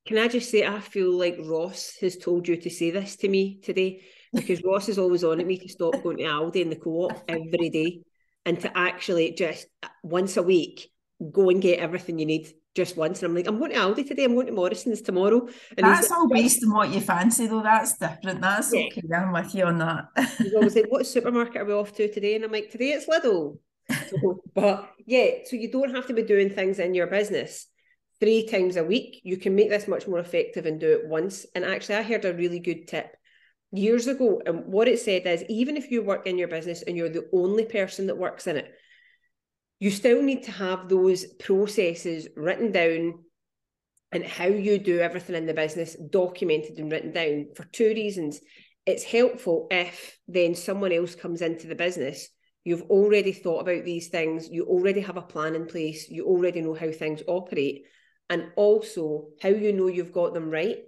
Can 0.07 0.19
I 0.19 0.29
just 0.29 0.51
say, 0.51 0.67
I 0.67 0.81
feel 0.81 1.19
like 1.19 1.37
Ross 1.41 1.95
has 2.01 2.17
told 2.17 2.47
you 2.47 2.57
to 2.59 2.71
say 2.71 2.91
this 2.91 3.17
to 3.17 3.29
me 3.29 3.59
today 3.61 4.03
because 4.33 4.63
Ross 4.65 4.89
is 4.89 4.99
always 4.99 5.25
on 5.25 5.41
at 5.41 5.47
me 5.47 5.59
to 5.59 5.69
stop 5.69 6.03
going 6.03 6.19
to 6.19 6.25
Aldi 6.25 6.63
and 6.63 6.71
the 6.71 6.77
co 6.77 7.07
op 7.07 7.25
every 7.27 7.71
day 7.71 8.03
and 8.45 8.61
to 8.61 8.77
actually 8.77 9.33
just 9.33 9.67
once 10.03 10.37
a 10.37 10.43
week 10.43 10.91
go 11.33 11.49
and 11.49 11.63
get 11.63 11.79
everything 11.79 12.19
you 12.19 12.27
need 12.27 12.53
just 12.75 12.97
once. 12.97 13.23
And 13.23 13.31
I'm 13.31 13.37
like, 13.37 13.47
I'm 13.47 13.59
going 13.59 13.71
to 13.71 13.79
Aldi 13.79 14.07
today, 14.07 14.25
I'm 14.25 14.35
going 14.35 14.47
to 14.47 14.53
Morrisons 14.53 15.01
tomorrow. 15.01 15.49
And 15.79 15.87
that's 15.87 16.11
all 16.11 16.29
based 16.29 16.63
on 16.65 16.73
what 16.73 16.91
you 16.91 17.01
fancy, 17.01 17.47
though. 17.47 17.63
That's 17.63 17.97
different. 17.97 18.41
That's 18.41 18.75
yeah. 18.75 18.87
okay. 18.87 19.03
I'm 19.17 19.33
with 19.33 19.55
you 19.55 19.65
on 19.65 19.79
that. 19.79 20.09
he's 20.39 20.55
always 20.55 20.75
like, 20.75 20.91
What 20.91 21.07
supermarket 21.07 21.63
are 21.63 21.65
we 21.65 21.73
off 21.73 21.95
to 21.95 22.13
today? 22.13 22.35
And 22.35 22.45
I'm 22.45 22.53
like, 22.53 22.71
Today 22.71 22.91
it's 22.91 23.07
Lidl. 23.07 23.59
So, 23.91 24.43
but 24.55 24.91
yeah, 25.07 25.31
so 25.45 25.57
you 25.57 25.71
don't 25.71 25.95
have 25.95 26.07
to 26.07 26.15
be 26.15 26.23
doing 26.23 26.51
things 26.51 26.79
in 26.79 26.95
your 26.95 27.07
business 27.07 27.67
three 28.21 28.47
times 28.47 28.77
a 28.77 28.85
week. 28.85 29.21
You 29.25 29.37
can 29.37 29.55
make 29.55 29.71
this 29.71 29.89
much 29.89 30.07
more 30.07 30.19
effective 30.19 30.67
and 30.67 30.81
do 30.81 30.93
it 30.93 31.07
once. 31.07 31.47
And 31.55 31.65
actually, 31.65 31.97
I 31.97 32.03
heard 32.03 32.25
a 32.25 32.35
really 32.35 32.61
good 32.61 32.89
tip 32.89 33.17
years 33.73 34.07
ago. 34.07 34.41
And 34.47 34.67
what 34.67 34.89
it 34.89 35.01
said 35.01 35.27
is 35.27 35.45
even 35.49 35.77
if 35.77 35.91
you 35.91 36.03
work 36.03 36.27
in 36.27 36.39
your 36.39 36.49
business 36.49 36.83
and 36.83 36.97
you're 36.97 37.09
the 37.09 37.29
only 37.33 37.65
person 37.65 38.07
that 38.07 38.19
works 38.19 38.47
in 38.47 38.57
it, 38.57 38.73
you 39.81 39.91
still 39.91 40.23
need 40.23 40.45
to 40.45 40.53
have 40.53 40.89
those 40.89 41.25
processes 41.35 42.29
written 42.37 42.73
down 42.73 43.25
and 44.13 44.25
how 44.25 44.47
you 44.47 44.79
do 44.79 45.01
everything 45.01 45.35
in 45.35 45.47
the 45.47 45.53
business 45.53 45.97
documented 46.11 46.79
and 46.79 46.91
written 46.91 47.13
down 47.13 47.49
for 47.57 47.65
two 47.65 47.89
reasons. 47.89 48.41
It's 48.87 49.03
helpful 49.03 49.67
if 49.71 50.17
then 50.29 50.55
someone 50.55 50.93
else 50.93 51.15
comes 51.17 51.43
into 51.43 51.67
the 51.67 51.75
business. 51.75 52.29
You've 52.65 52.83
already 52.83 53.33
thought 53.33 53.61
about 53.61 53.85
these 53.85 54.09
things, 54.09 54.49
you 54.49 54.65
already 54.65 55.01
have 55.03 55.19
a 55.19 55.23
plan 55.23 55.55
in 55.55 55.67
place, 55.67 56.09
you 56.09 56.25
already 56.25 56.63
know 56.63 56.75
how 56.75 56.91
things 56.91 57.23
operate. 57.27 57.85
And 58.31 58.49
also, 58.57 59.29
how 59.43 59.51
you 59.51 59.73
know 59.73 59.87
you've 59.87 60.13
got 60.13 60.33
them 60.33 60.51
right 60.51 60.79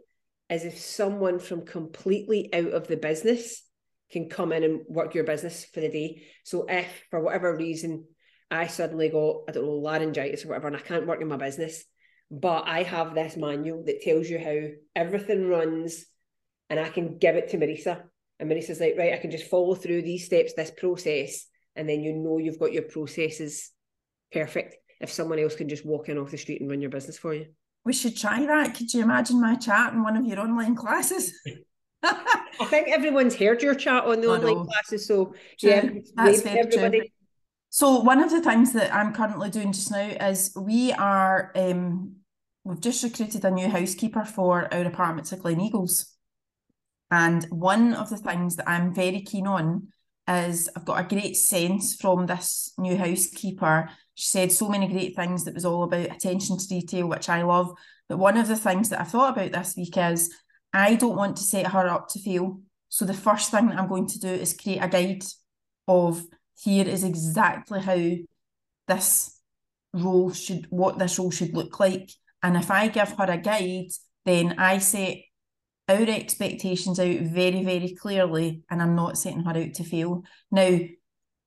is 0.49 0.65
if 0.65 0.79
someone 0.79 1.39
from 1.39 1.67
completely 1.67 2.49
out 2.55 2.73
of 2.73 2.89
the 2.89 2.97
business 2.97 3.63
can 4.11 4.31
come 4.31 4.53
in 4.53 4.63
and 4.63 4.81
work 4.89 5.15
your 5.15 5.25
business 5.25 5.67
for 5.67 5.81
the 5.81 5.89
day. 5.89 6.23
So, 6.45 6.65
if 6.67 6.89
for 7.11 7.21
whatever 7.21 7.55
reason 7.55 8.07
I 8.51 8.69
suddenly 8.69 9.11
got, 9.11 9.43
I 9.49 9.53
don't 9.53 9.67
know, 9.67 9.73
laryngitis 9.73 10.45
or 10.45 10.49
whatever, 10.49 10.69
and 10.69 10.77
I 10.77 10.81
can't 10.81 11.07
work 11.07 11.21
in 11.21 11.29
my 11.29 11.37
business, 11.37 11.85
but 12.31 12.67
I 12.67 12.85
have 12.85 13.15
this 13.15 13.37
manual 13.37 13.85
that 13.85 14.01
tells 14.01 14.29
you 14.29 14.39
how 14.39 14.69
everything 14.95 15.49
runs, 15.49 16.07
and 16.71 16.81
I 16.81 16.89
can 16.89 17.19
give 17.19 17.37
it 17.37 17.51
to 17.51 17.59
Marisa. 17.59 18.03
And 18.39 18.51
Marisa's 18.51 18.81
like, 18.81 18.95
right, 18.97 19.15
I 19.15 19.19
can 19.19 19.31
just 19.31 19.49
follow 19.49 19.75
through 19.75 20.03
these 20.03 20.25
steps, 20.27 20.55
this 20.55 20.71
process, 20.71 21.47
and 21.77 21.89
then 21.89 22.03
you 22.03 22.13
know 22.13 22.39
you've 22.39 22.59
got 22.59 22.73
your 22.73 22.83
processes 22.83 23.71
perfect 24.33 24.77
if 25.01 25.13
someone 25.13 25.39
else 25.39 25.55
can 25.55 25.69
just 25.69 25.85
walk 25.85 26.09
in 26.09 26.19
off 26.19 26.31
the 26.31 26.39
street 26.39 26.61
and 26.61 26.71
run 26.71 26.81
your 26.81 26.91
business 26.91 27.19
for 27.19 27.35
you. 27.35 27.47
We 27.85 27.93
should 27.93 28.17
try 28.17 28.45
that. 28.47 28.75
Could 28.75 28.93
you 28.93 29.03
imagine 29.03 29.41
my 29.41 29.55
chat 29.55 29.93
in 29.93 30.03
one 30.03 30.17
of 30.17 30.25
your 30.27 30.41
online 30.41 30.75
classes? 30.75 31.33
I 32.03 32.65
think 32.67 32.89
everyone's 32.89 33.37
heard 33.37 33.63
your 33.63 33.75
chat 33.75 34.05
on 34.05 34.21
the 34.21 34.29
oh, 34.29 34.35
online 34.35 34.55
no. 34.55 34.65
classes. 34.65 35.07
So 35.07 35.35
yeah, 35.61 35.89
that's 36.15 36.43
very 36.43 36.61
everybody. 36.61 36.99
True. 36.99 37.09
So 37.71 38.01
one 38.01 38.23
of 38.23 38.31
the 38.31 38.41
things 38.41 38.73
that 38.73 38.95
I'm 38.95 39.13
currently 39.13 39.51
doing 39.51 39.73
just 39.73 39.91
now 39.91 40.09
is 40.29 40.53
we 40.57 40.93
are 40.93 41.53
um, 41.55 42.17
we've 42.65 42.81
just 42.81 43.05
recruited 43.05 43.45
a 43.45 43.51
new 43.51 43.69
housekeeper 43.69 44.25
for 44.25 44.73
our 44.73 44.85
apartments 44.85 45.33
at 45.33 45.41
Gleneagles. 45.41 46.07
And 47.11 47.45
one 47.51 47.95
of 47.95 48.11
the 48.11 48.17
things 48.17 48.57
that 48.57 48.69
I'm 48.69 48.95
very 48.95 49.21
keen 49.21 49.47
on 49.47 49.89
is 50.29 50.69
I've 50.77 50.85
got 50.85 51.01
a 51.01 51.15
great 51.15 51.37
sense 51.37 51.95
from 51.97 52.27
this 52.27 52.73
new 52.79 52.97
housekeeper 52.97 53.91
she 54.17 54.29
said 54.29 54.51
so 54.51 54.69
many 54.71 54.89
great 54.89 55.15
things 55.15 55.45
that 55.45 55.55
was 55.55 55.67
all 55.67 55.85
about 55.85 56.11
attention 56.11 56.57
to 56.57 56.67
detail, 56.67 57.07
which 57.07 57.29
I 57.29 57.43
love. 57.43 57.75
But 58.09 58.17
one 58.17 58.39
of 58.39 58.49
the 58.49 58.57
things 58.57 58.89
that 58.89 59.01
I 59.01 59.05
thought 59.05 59.37
about 59.37 59.53
this 59.53 59.77
week 59.77 59.97
is 59.99 60.35
I 60.73 60.95
don't 60.95 61.17
want 61.17 61.37
to 61.37 61.43
set 61.43 61.67
her 61.67 61.87
up 61.87 62.09
to 62.09 62.19
fail. 62.19 62.61
So 62.89 63.05
the 63.05 63.13
first 63.13 63.51
thing 63.51 63.67
that 63.67 63.79
I'm 63.79 63.89
going 63.89 64.07
to 64.07 64.19
do 64.19 64.29
is 64.29 64.57
create 64.57 64.83
a 64.83 64.89
guide 64.89 65.23
of 65.87 66.25
here 66.59 66.89
is 66.89 67.05
exactly 67.05 67.81
how 67.81 68.11
this 68.89 69.39
role 69.93 70.33
should 70.33 70.67
what 70.71 70.99
this 70.99 71.19
role 71.19 71.31
should 71.31 71.55
look 71.55 71.79
like. 71.79 72.11
And 72.43 72.57
if 72.57 72.71
I 72.71 72.89
give 72.89 73.13
her 73.19 73.31
a 73.31 73.37
guide, 73.37 73.91
then 74.25 74.55
I 74.59 74.79
set 74.79 75.19
our 75.89 76.03
expectations 76.03 76.99
out 76.99 77.21
very, 77.21 77.63
very 77.63 77.95
clearly, 77.95 78.63
and 78.71 78.83
I'm 78.83 78.97
not 78.97 79.19
setting 79.19 79.45
her 79.45 79.57
out 79.57 79.75
to 79.75 79.85
fail. 79.85 80.23
Now, 80.51 80.79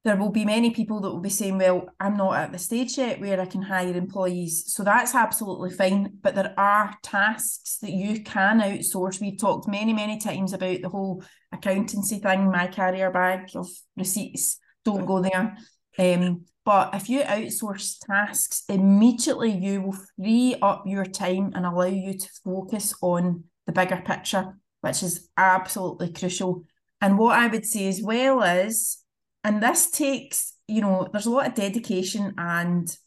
there 0.05 0.15
will 0.15 0.31
be 0.31 0.46
many 0.46 0.72
people 0.72 1.01
that 1.01 1.10
will 1.10 1.19
be 1.19 1.29
saying, 1.29 1.58
well, 1.58 1.89
I'm 2.00 2.15
not 2.15 2.36
at 2.38 2.51
the 2.53 2.58
stage 2.58 2.98
yet 2.98 3.19
where 3.19 3.39
I 3.39 3.46
can 3.46 3.62
hire 3.62 3.93
employees. 3.93 4.74
So 4.74 4.84
that's 4.84 5.13
absolutely 5.13 5.72
fine. 5.72 6.17
But 6.22 6.36
there 6.36 6.53
are 6.58 6.96
tasks 7.03 7.79
that 7.81 7.91
you 7.91 8.24
can 8.24 8.62
outsource. 8.62 9.19
We've 9.19 9.38
talked 9.38 9.67
many, 9.67 9.91
many 9.91 10.17
times 10.17 10.53
about 10.53 10.81
the 10.81 10.89
whole 10.89 11.22
accountancy 11.51 12.19
thing, 12.19 12.50
my 12.50 12.67
carrier 12.67 13.12
bag 13.12 13.50
of 13.55 13.67
receipts. 13.98 14.58
Don't 14.86 15.05
go 15.05 15.22
there. 15.22 15.58
Um, 15.98 16.46
but 16.63 16.96
if 16.96 17.10
you 17.10 17.22
outsource 17.22 17.98
tasks, 18.00 18.63
immediately 18.69 19.51
you 19.51 19.81
will 19.81 19.98
free 20.15 20.55
up 20.62 20.84
your 20.86 21.05
time 21.05 21.51
and 21.55 21.65
allow 21.65 21.86
you 21.86 22.17
to 22.17 22.29
focus 22.46 22.93
on 23.01 23.43
the 23.69 23.73
bigger 23.73 24.01
picture, 24.03 24.57
which 24.81 25.03
is 25.03 25.29
absolutely 25.38 26.11
crucial. 26.11 26.63
And 27.01 27.19
what 27.19 27.38
I 27.38 27.45
would 27.45 27.65
say 27.65 27.88
as 27.88 28.01
well 28.01 28.41
is 28.41 29.03
and 29.43 29.61
this 29.61 29.91
takes 29.91 30.53
you 30.67 30.81
know 30.81 31.07
there's 31.11 31.27
a 31.27 31.29
lot 31.29 31.47
of 31.47 31.53
dedication 31.53 32.33
and 32.38 32.97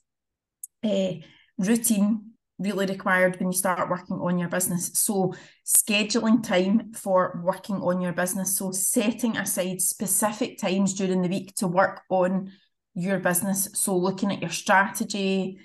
uh, 0.85 1.12
routine 1.59 2.31
really 2.59 2.87
required 2.87 3.38
when 3.38 3.50
you 3.50 3.59
start 3.59 3.90
working 3.90 4.19
on 4.19 4.38
your 4.38 4.49
business 4.49 4.92
so 4.95 5.35
scheduling 5.66 6.42
time 6.42 6.92
for 6.92 7.40
working 7.45 7.76
on 7.76 8.00
your 8.00 8.12
business 8.12 8.57
so 8.57 8.71
setting 8.71 9.37
aside 9.37 9.81
specific 9.81 10.59
times 10.59 10.95
during 10.95 11.23
the 11.23 11.28
week 11.28 11.54
to 11.57 11.66
work 11.66 12.02
on 12.09 12.50
your 12.95 13.19
business 13.19 13.69
so 13.75 13.97
looking 13.97 14.31
at 14.31 14.40
your 14.40 14.50
strategy 14.50 15.59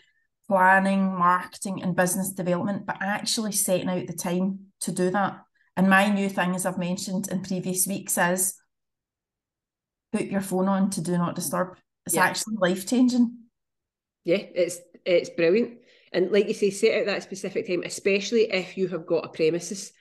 planning 0.48 1.13
marketing 1.18 1.84
and 1.84 1.96
business 1.96 2.32
development 2.32 2.86
but 2.86 2.98
actually 3.01 3.51
setting 3.51 3.89
out 3.89 4.08
the 4.08 4.13
time 4.13 4.67
to 4.79 4.91
do 4.91 5.10
that 5.10 5.43
and 5.75 5.89
my 5.89 6.10
new 6.10 6.29
thing 6.29 6.55
as 6.55 6.65
i've 6.65 6.77
mentioned 6.77 7.27
in 7.29 7.41
previous 7.41 7.88
weeks 7.88 8.17
is 8.17 8.53
put 10.12 10.27
your 10.27 10.41
phone 10.41 10.67
on 10.67 10.89
to 10.91 11.01
do 11.01 11.17
not 11.17 11.36
disturb. 11.36 11.77
It's 12.05 12.15
yeah. 12.15 12.25
actually 12.25 12.55
life 12.57 12.88
changing. 12.88 13.38
Yeah, 14.24 14.38
it's 14.38 14.79
it's 15.05 15.29
brilliant. 15.29 15.79
And 16.12 16.31
like 16.31 16.48
you 16.48 16.53
say, 16.53 16.69
set 16.69 17.00
out 17.00 17.05
that 17.07 17.24
specific 17.24 17.67
time, 17.67 17.84
especially 17.84 18.51
if 18.51 18.77
you 18.77 18.88
have 18.89 19.05
got 19.05 19.25
a 19.25 19.29
premises. 19.29 19.91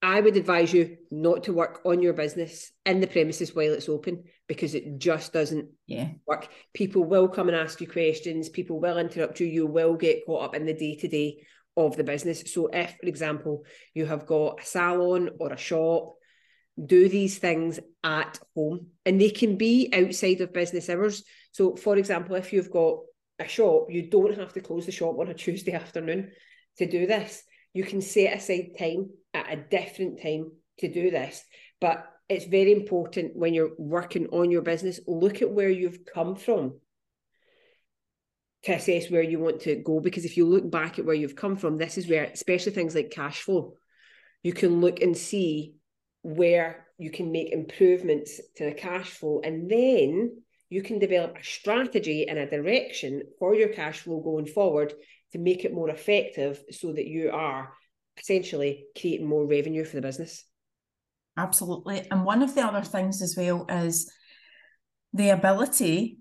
I 0.00 0.20
would 0.20 0.36
advise 0.36 0.72
you 0.72 0.96
not 1.10 1.44
to 1.44 1.52
work 1.52 1.80
on 1.84 2.00
your 2.00 2.12
business 2.12 2.70
in 2.86 3.00
the 3.00 3.08
premises 3.08 3.52
while 3.52 3.72
it's 3.72 3.88
open 3.88 4.22
because 4.46 4.76
it 4.76 4.98
just 4.98 5.32
doesn't 5.32 5.70
yeah. 5.88 6.10
work. 6.24 6.48
People 6.72 7.02
will 7.02 7.26
come 7.26 7.48
and 7.48 7.56
ask 7.56 7.80
you 7.80 7.88
questions, 7.88 8.48
people 8.48 8.78
will 8.78 8.96
interrupt 8.96 9.40
you, 9.40 9.48
you 9.48 9.66
will 9.66 9.96
get 9.96 10.24
caught 10.24 10.44
up 10.44 10.54
in 10.54 10.66
the 10.66 10.72
day 10.72 10.94
to 10.94 11.08
day 11.08 11.44
of 11.86 11.96
the 11.96 12.04
business. 12.04 12.42
So, 12.52 12.68
if, 12.72 12.96
for 13.00 13.06
example, 13.06 13.64
you 13.94 14.06
have 14.06 14.26
got 14.26 14.60
a 14.60 14.66
salon 14.66 15.30
or 15.38 15.52
a 15.52 15.56
shop 15.56 16.14
do 16.86 17.08
these 17.08 17.38
things 17.38 17.80
at 18.04 18.38
home 18.54 18.86
and 19.04 19.20
they 19.20 19.30
can 19.30 19.56
be 19.56 19.90
outside 19.92 20.40
of 20.40 20.52
business 20.52 20.88
hours. 20.88 21.24
So, 21.52 21.76
for 21.76 21.96
example, 21.96 22.36
if 22.36 22.52
you've 22.52 22.70
got 22.70 22.98
a 23.38 23.48
shop, 23.48 23.86
you 23.88 24.08
don't 24.10 24.38
have 24.38 24.52
to 24.52 24.60
close 24.60 24.86
the 24.86 24.92
shop 24.92 25.18
on 25.18 25.28
a 25.28 25.34
Tuesday 25.44 25.72
afternoon 25.72 26.30
to 26.78 26.86
do 26.86 27.06
this. 27.06 27.42
You 27.72 27.84
can 27.84 28.00
set 28.00 28.36
aside 28.36 28.70
time 28.78 29.10
at 29.34 29.52
a 29.52 29.56
different 29.56 30.22
time 30.22 30.52
to 30.78 30.92
do 30.92 31.10
this. 31.10 31.42
But 31.80 32.06
it's 32.28 32.44
very 32.44 32.72
important 32.72 33.36
when 33.36 33.54
you're 33.54 33.72
working 33.78 34.26
on 34.28 34.50
your 34.50 34.62
business, 34.62 35.00
look 35.06 35.42
at 35.42 35.50
where 35.50 35.70
you've 35.70 36.04
come 36.04 36.36
from 36.36 36.74
to 38.64 38.72
assess 38.72 39.10
where 39.10 39.22
you 39.22 39.38
want 39.38 39.60
to 39.60 39.76
go. 39.76 40.00
Because 40.00 40.24
if 40.24 40.36
you 40.36 40.46
look 40.46 40.70
back 40.70 40.98
at 40.98 41.04
where 41.04 41.14
you've 41.14 41.36
come 41.36 41.56
from, 41.56 41.76
this 41.76 41.98
is 41.98 42.08
where, 42.08 42.24
especially 42.24 42.72
things 42.72 42.94
like 42.94 43.10
cash 43.10 43.42
flow, 43.42 43.74
you 44.42 44.52
can 44.52 44.80
look 44.80 45.00
and 45.00 45.16
see 45.16 45.74
where 46.22 46.86
you 46.98 47.10
can 47.10 47.30
make 47.30 47.52
improvements 47.52 48.40
to 48.56 48.64
the 48.64 48.72
cash 48.72 49.10
flow 49.10 49.40
and 49.44 49.70
then 49.70 50.42
you 50.68 50.82
can 50.82 50.98
develop 50.98 51.36
a 51.36 51.44
strategy 51.44 52.28
and 52.28 52.38
a 52.38 52.50
direction 52.50 53.22
for 53.38 53.54
your 53.54 53.68
cash 53.68 54.00
flow 54.00 54.20
going 54.20 54.46
forward 54.46 54.92
to 55.32 55.38
make 55.38 55.64
it 55.64 55.72
more 55.72 55.88
effective 55.88 56.62
so 56.70 56.92
that 56.92 57.06
you 57.06 57.30
are 57.30 57.72
essentially 58.18 58.84
creating 59.00 59.26
more 59.26 59.46
revenue 59.46 59.84
for 59.84 59.96
the 59.96 60.02
business. 60.02 60.44
Absolutely. 61.36 62.06
And 62.10 62.24
one 62.24 62.42
of 62.42 62.54
the 62.54 62.62
other 62.62 62.82
things 62.82 63.22
as 63.22 63.34
well 63.36 63.64
is 63.68 64.12
the 65.12 65.30
ability 65.30 66.18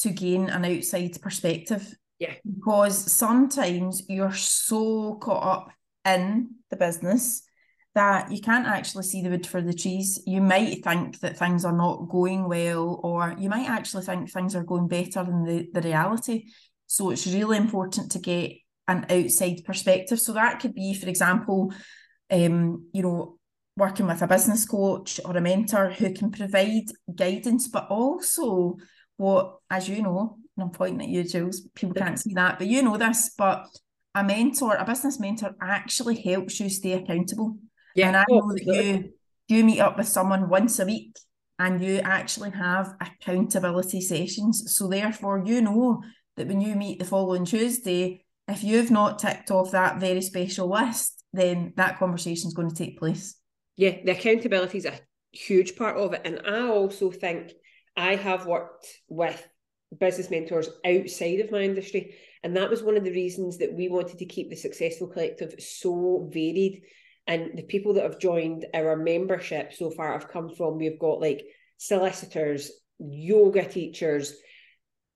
to 0.00 0.10
gain 0.10 0.48
an 0.48 0.64
outside 0.64 1.20
perspective. 1.20 1.94
Yeah. 2.18 2.34
Because 2.44 3.12
sometimes 3.12 4.02
you're 4.08 4.34
so 4.34 5.14
caught 5.16 5.42
up 5.42 5.72
in 6.04 6.50
the 6.70 6.76
business 6.76 7.42
that 7.94 8.30
you 8.30 8.40
can't 8.40 8.66
actually 8.66 9.02
see 9.02 9.22
the 9.22 9.30
wood 9.30 9.46
for 9.46 9.60
the 9.60 9.72
trees. 9.72 10.22
You 10.26 10.40
might 10.40 10.84
think 10.84 11.18
that 11.20 11.36
things 11.36 11.64
are 11.64 11.76
not 11.76 12.08
going 12.08 12.48
well, 12.48 13.00
or 13.02 13.34
you 13.38 13.48
might 13.48 13.68
actually 13.68 14.04
think 14.04 14.30
things 14.30 14.54
are 14.54 14.64
going 14.64 14.86
better 14.86 15.24
than 15.24 15.44
the, 15.44 15.68
the 15.72 15.80
reality. 15.80 16.44
So 16.86 17.10
it's 17.10 17.26
really 17.26 17.56
important 17.56 18.12
to 18.12 18.18
get 18.18 18.52
an 18.86 19.06
outside 19.10 19.64
perspective. 19.64 20.20
So 20.20 20.32
that 20.34 20.60
could 20.60 20.74
be, 20.74 20.94
for 20.94 21.08
example, 21.08 21.72
um, 22.30 22.86
you 22.92 23.02
know, 23.02 23.38
working 23.76 24.06
with 24.06 24.22
a 24.22 24.26
business 24.26 24.66
coach 24.66 25.20
or 25.24 25.36
a 25.36 25.40
mentor 25.40 25.90
who 25.90 26.12
can 26.12 26.30
provide 26.30 26.84
guidance, 27.14 27.68
but 27.68 27.88
also 27.88 28.76
what, 29.20 29.58
as 29.70 29.86
you 29.86 30.02
know, 30.02 30.38
and 30.56 30.64
I'm 30.64 30.70
pointing 30.70 31.02
at 31.02 31.08
you, 31.08 31.24
Jules, 31.24 31.60
people 31.74 31.94
can't 31.94 32.18
see 32.18 32.32
that, 32.34 32.58
but 32.58 32.68
you 32.68 32.82
know 32.82 32.96
this, 32.96 33.34
but 33.36 33.66
a 34.14 34.24
mentor, 34.24 34.76
a 34.76 34.84
business 34.84 35.20
mentor 35.20 35.54
actually 35.60 36.20
helps 36.22 36.58
you 36.58 36.70
stay 36.70 36.92
accountable. 36.92 37.58
Yeah, 37.94 38.08
and 38.08 38.16
I 38.16 38.24
oh, 38.30 38.38
know 38.38 38.52
that 38.54 38.64
you 38.64 39.10
you 39.48 39.64
meet 39.64 39.80
up 39.80 39.98
with 39.98 40.08
someone 40.08 40.48
once 40.48 40.78
a 40.78 40.86
week 40.86 41.16
and 41.58 41.82
you 41.84 41.98
actually 41.98 42.50
have 42.52 42.94
accountability 43.00 44.00
sessions. 44.00 44.74
So 44.74 44.88
therefore, 44.88 45.42
you 45.44 45.60
know 45.60 46.02
that 46.36 46.46
when 46.46 46.62
you 46.62 46.74
meet 46.74 46.98
the 46.98 47.04
following 47.04 47.44
Tuesday, 47.44 48.24
if 48.48 48.64
you've 48.64 48.90
not 48.90 49.18
ticked 49.18 49.50
off 49.50 49.72
that 49.72 50.00
very 50.00 50.22
special 50.22 50.70
list, 50.70 51.24
then 51.34 51.74
that 51.76 51.98
conversation 51.98 52.48
is 52.48 52.54
going 52.54 52.70
to 52.70 52.74
take 52.74 52.98
place. 52.98 53.36
Yeah, 53.76 53.96
the 54.02 54.12
accountability 54.12 54.78
is 54.78 54.86
a 54.86 54.98
huge 55.32 55.76
part 55.76 55.96
of 55.96 56.14
it. 56.14 56.22
And 56.24 56.40
I 56.46 56.68
also 56.68 57.10
think 57.10 57.52
I 58.00 58.16
have 58.16 58.46
worked 58.46 58.86
with 59.08 59.46
business 59.98 60.30
mentors 60.30 60.70
outside 60.86 61.40
of 61.40 61.50
my 61.50 61.60
industry. 61.60 62.14
And 62.42 62.56
that 62.56 62.70
was 62.70 62.82
one 62.82 62.96
of 62.96 63.04
the 63.04 63.12
reasons 63.12 63.58
that 63.58 63.74
we 63.74 63.88
wanted 63.88 64.18
to 64.18 64.24
keep 64.24 64.48
the 64.48 64.56
Successful 64.56 65.08
Collective 65.08 65.54
so 65.58 66.26
varied. 66.32 66.82
And 67.26 67.58
the 67.58 67.62
people 67.62 67.94
that 67.94 68.04
have 68.04 68.18
joined 68.18 68.66
our 68.72 68.96
membership 68.96 69.74
so 69.74 69.90
far 69.90 70.12
have 70.12 70.28
come 70.28 70.48
from, 70.48 70.78
we've 70.78 70.98
got 70.98 71.20
like 71.20 71.44
solicitors, 71.76 72.70
yoga 72.98 73.64
teachers, 73.66 74.34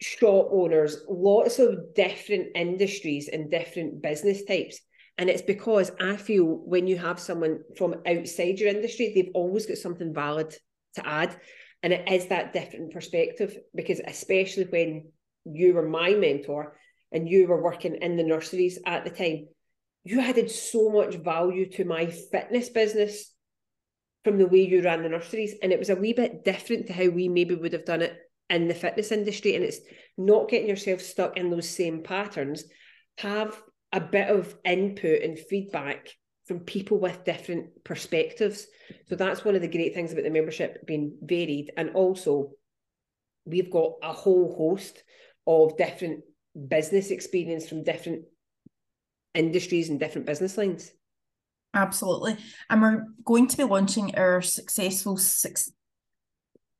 shop 0.03 0.49
owners, 0.51 0.99
lots 1.09 1.59
of 1.59 1.95
different 1.95 2.49
industries 2.55 3.29
and 3.29 3.51
different 3.51 4.03
business 4.03 4.45
types. 4.45 4.79
And 5.17 5.31
it's 5.31 5.43
because 5.43 5.91
I 6.01 6.17
feel 6.17 6.45
when 6.45 6.87
you 6.87 6.99
have 6.99 7.19
someone 7.19 7.61
from 7.79 7.95
outside 8.07 8.59
your 8.59 8.69
industry, 8.69 9.13
they've 9.15 9.33
always 9.35 9.65
got 9.65 9.79
something 9.79 10.13
valid 10.13 10.55
to 10.97 11.09
add. 11.09 11.41
And 11.85 11.93
it 11.93 12.11
is 12.11 12.29
that 12.29 12.55
different 12.55 12.95
perspective 12.95 13.59
because, 13.75 14.01
especially 14.01 14.65
when 14.65 15.13
you 15.45 15.75
were 15.75 15.87
my 15.87 16.15
mentor 16.15 16.79
and 17.13 17.29
you 17.29 17.47
were 17.47 17.63
working 17.63 17.97
in 17.97 18.17
the 18.17 18.23
nurseries 18.23 18.79
at 18.87 19.05
the 19.05 19.11
time, 19.11 19.49
you 20.03 20.19
added 20.19 20.51
so 20.51 20.89
much 20.89 21.17
value 21.17 21.69
to 21.73 21.85
my 21.85 22.07
fitness 22.07 22.71
business 22.71 23.31
from 24.25 24.39
the 24.39 24.47
way 24.47 24.67
you 24.67 24.81
ran 24.81 25.03
the 25.03 25.11
nurseries. 25.11 25.57
And 25.63 25.73
it 25.73 25.79
was 25.79 25.91
a 25.91 25.95
wee 25.95 26.15
bit 26.15 26.43
different 26.43 26.87
to 26.87 26.95
how 26.95 27.09
we 27.09 27.29
maybe 27.29 27.55
would 27.55 27.75
have 27.75 27.85
done 27.85 28.01
it 28.01 28.17
in 28.49 28.67
the 28.67 28.73
fitness 28.73 29.13
industry. 29.13 29.55
And 29.55 29.63
it's 29.63 29.81
not 30.17 30.49
getting 30.49 30.69
yourself 30.69 31.03
stuck 31.03 31.37
in 31.37 31.51
those 31.51 31.69
same 31.69 32.03
patterns. 32.03 32.65
Have 33.19 33.61
a 33.93 34.01
bit 34.01 34.29
of 34.29 34.57
input 34.65 35.21
and 35.21 35.39
feedback 35.39 36.09
from 36.47 36.61
people 36.61 36.99
with 36.99 37.25
different 37.25 37.85
perspectives. 37.85 38.67
So 39.09 39.17
that's 39.17 39.45
one 39.45 39.55
of 39.55 39.63
the 39.63 39.69
great 39.69 39.95
things 39.95 40.13
about 40.13 40.25
the 40.25 40.31
membership 40.31 40.87
being 40.87 41.17
varied. 41.23 41.73
And 41.77 41.91
also, 41.91 42.51
we've 43.47 43.71
got 43.71 43.93
a 44.03 44.13
whole 44.13 44.55
host 44.55 45.03
of 45.47 45.77
different 45.77 46.25
business 46.69 47.11
experience 47.11 47.69
from 47.69 47.83
different 47.83 48.25
industries 49.35 49.89
and 49.89 49.99
different 49.99 50.27
business 50.27 50.57
lines. 50.57 50.91
Absolutely. 51.75 52.37
And 52.71 52.83
we're 52.83 53.05
going 53.25 53.49
to 53.49 53.57
be 53.57 53.65
launching 53.65 54.15
our 54.17 54.41
successful 54.43 55.17
six, 55.17 55.73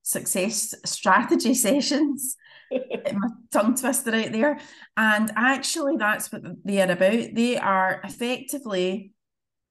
success 0.03 0.75
strategy 0.85 1.55
sessions. 1.55 2.37
my 2.71 3.29
tongue 3.51 3.75
twister 3.75 4.15
out 4.15 4.33
there. 4.33 4.59
And 4.97 5.33
actually, 5.37 5.97
that's 5.97 6.31
what 6.33 6.43
they 6.65 6.81
are 6.81 6.91
about. 6.91 7.35
They 7.35 7.57
are 7.57 8.01
effectively 8.05 9.13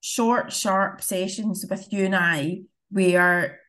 short, 0.03 0.51
sharp 0.51 1.01
sessions 1.01 1.65
with 1.69 1.87
you 1.93 2.03
and 2.03 2.15
I 2.15 2.63
where 2.91 3.61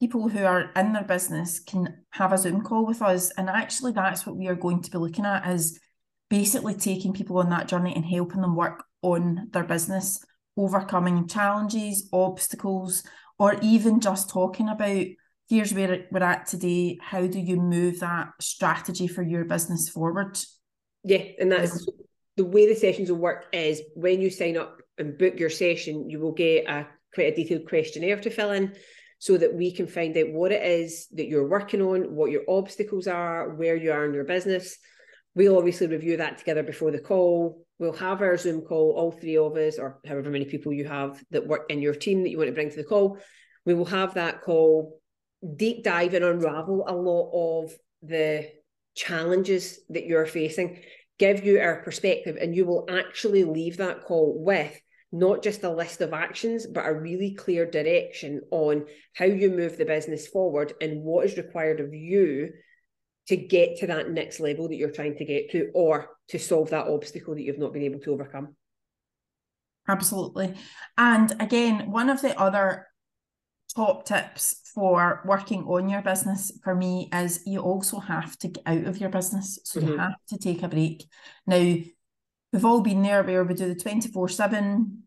people 0.00 0.28
who 0.28 0.44
are 0.44 0.70
in 0.76 0.92
their 0.92 1.02
business 1.02 1.60
can 1.60 2.04
have 2.10 2.30
a 2.30 2.36
Zoom 2.36 2.60
call 2.60 2.84
with 2.84 3.00
us. 3.00 3.30
And 3.38 3.48
actually, 3.48 3.92
that's 3.92 4.26
what 4.26 4.36
we 4.36 4.48
are 4.48 4.54
going 4.54 4.82
to 4.82 4.90
be 4.90 4.98
looking 4.98 5.24
at 5.24 5.48
is 5.48 5.80
basically 6.28 6.74
taking 6.74 7.14
people 7.14 7.38
on 7.38 7.48
that 7.48 7.68
journey 7.68 7.94
and 7.96 8.04
helping 8.04 8.42
them 8.42 8.54
work 8.54 8.84
on 9.00 9.48
their 9.50 9.64
business, 9.64 10.22
overcoming 10.58 11.26
challenges, 11.26 12.10
obstacles, 12.12 13.02
or 13.38 13.58
even 13.62 13.98
just 13.98 14.28
talking 14.28 14.68
about 14.68 15.06
here's 15.48 15.72
where 15.72 16.04
we're 16.10 16.22
at 16.22 16.46
today. 16.46 16.98
How 17.00 17.26
do 17.26 17.40
you 17.40 17.56
move 17.56 18.00
that 18.00 18.28
strategy 18.42 19.06
for 19.06 19.22
your 19.22 19.46
business 19.46 19.88
forward? 19.88 20.38
Yeah, 21.02 21.22
and 21.38 21.50
that's 21.50 21.88
um, 21.88 21.94
the 22.36 22.44
way 22.44 22.66
the 22.66 22.78
sessions 22.78 23.10
will 23.10 23.18
work 23.18 23.46
is 23.52 23.82
when 23.94 24.20
you 24.20 24.30
sign 24.30 24.56
up 24.56 24.80
and 24.98 25.18
book 25.18 25.38
your 25.38 25.50
session, 25.50 26.08
you 26.08 26.20
will 26.20 26.32
get 26.32 26.68
a 26.68 26.86
quite 27.14 27.32
a 27.32 27.36
detailed 27.36 27.68
questionnaire 27.68 28.20
to 28.20 28.30
fill 28.30 28.52
in 28.52 28.74
so 29.18 29.38
that 29.38 29.54
we 29.54 29.72
can 29.72 29.86
find 29.86 30.16
out 30.18 30.30
what 30.32 30.52
it 30.52 30.62
is 30.62 31.08
that 31.14 31.26
you're 31.26 31.48
working 31.48 31.80
on, 31.80 32.14
what 32.14 32.30
your 32.30 32.42
obstacles 32.48 33.06
are, 33.06 33.54
where 33.54 33.76
you 33.76 33.90
are 33.90 34.04
in 34.04 34.12
your 34.12 34.24
business. 34.24 34.76
We'll 35.34 35.56
obviously 35.56 35.86
review 35.86 36.18
that 36.18 36.38
together 36.38 36.62
before 36.62 36.90
the 36.90 36.98
call. 36.98 37.64
We'll 37.78 37.94
have 37.94 38.20
our 38.20 38.36
Zoom 38.36 38.62
call, 38.62 38.92
all 38.96 39.12
three 39.12 39.38
of 39.38 39.56
us, 39.56 39.78
or 39.78 40.00
however 40.06 40.30
many 40.30 40.44
people 40.44 40.72
you 40.72 40.86
have 40.86 41.22
that 41.30 41.46
work 41.46 41.70
in 41.70 41.80
your 41.80 41.94
team 41.94 42.22
that 42.22 42.30
you 42.30 42.38
want 42.38 42.48
to 42.48 42.54
bring 42.54 42.70
to 42.70 42.76
the 42.76 42.84
call. 42.84 43.18
We 43.64 43.74
will 43.74 43.86
have 43.86 44.14
that 44.14 44.42
call, 44.42 45.00
deep 45.56 45.84
dive 45.84 46.14
and 46.14 46.24
unravel 46.24 46.84
a 46.86 46.94
lot 46.94 47.64
of 47.64 47.72
the 48.02 48.50
challenges 48.94 49.80
that 49.90 50.06
you're 50.06 50.26
facing 50.26 50.82
give 51.18 51.44
you 51.44 51.60
our 51.60 51.82
perspective, 51.82 52.36
and 52.40 52.54
you 52.54 52.66
will 52.66 52.86
actually 52.90 53.44
leave 53.44 53.78
that 53.78 54.04
call 54.04 54.34
with 54.38 54.78
not 55.12 55.42
just 55.42 55.62
a 55.62 55.70
list 55.70 56.00
of 56.00 56.12
actions, 56.12 56.66
but 56.66 56.86
a 56.86 56.92
really 56.92 57.34
clear 57.34 57.64
direction 57.64 58.40
on 58.50 58.84
how 59.14 59.24
you 59.24 59.50
move 59.50 59.76
the 59.76 59.84
business 59.84 60.26
forward 60.26 60.72
and 60.80 61.02
what 61.02 61.24
is 61.24 61.36
required 61.36 61.80
of 61.80 61.94
you 61.94 62.50
to 63.28 63.36
get 63.36 63.78
to 63.78 63.86
that 63.86 64.10
next 64.10 64.40
level 64.40 64.68
that 64.68 64.76
you're 64.76 64.90
trying 64.90 65.16
to 65.16 65.24
get 65.24 65.50
to 65.50 65.70
or 65.74 66.08
to 66.28 66.38
solve 66.38 66.70
that 66.70 66.86
obstacle 66.86 67.34
that 67.34 67.42
you've 67.42 67.58
not 67.58 67.72
been 67.72 67.82
able 67.82 68.00
to 68.00 68.12
overcome. 68.12 68.54
Absolutely. 69.88 70.54
And 70.98 71.32
again, 71.40 71.90
one 71.90 72.10
of 72.10 72.20
the 72.20 72.38
other 72.38 72.88
top 73.76 74.06
tips 74.06 74.62
for 74.74 75.22
working 75.26 75.64
on 75.64 75.88
your 75.88 76.00
business 76.00 76.50
for 76.64 76.74
me 76.74 77.10
is 77.12 77.42
you 77.46 77.60
also 77.60 77.98
have 77.98 78.36
to 78.38 78.48
get 78.48 78.62
out 78.66 78.84
of 78.84 78.98
your 78.98 79.10
business. 79.10 79.58
So 79.64 79.80
mm-hmm. 79.80 79.90
you 79.90 79.98
have 79.98 80.16
to 80.28 80.38
take 80.38 80.62
a 80.62 80.68
break. 80.68 81.04
Now, 81.46 81.76
we've 82.52 82.64
all 82.64 82.80
been 82.80 83.02
there 83.02 83.22
where 83.22 83.44
we 83.44 83.54
do 83.54 83.68
the 83.68 83.80
24 83.80 84.28
7, 84.30 85.02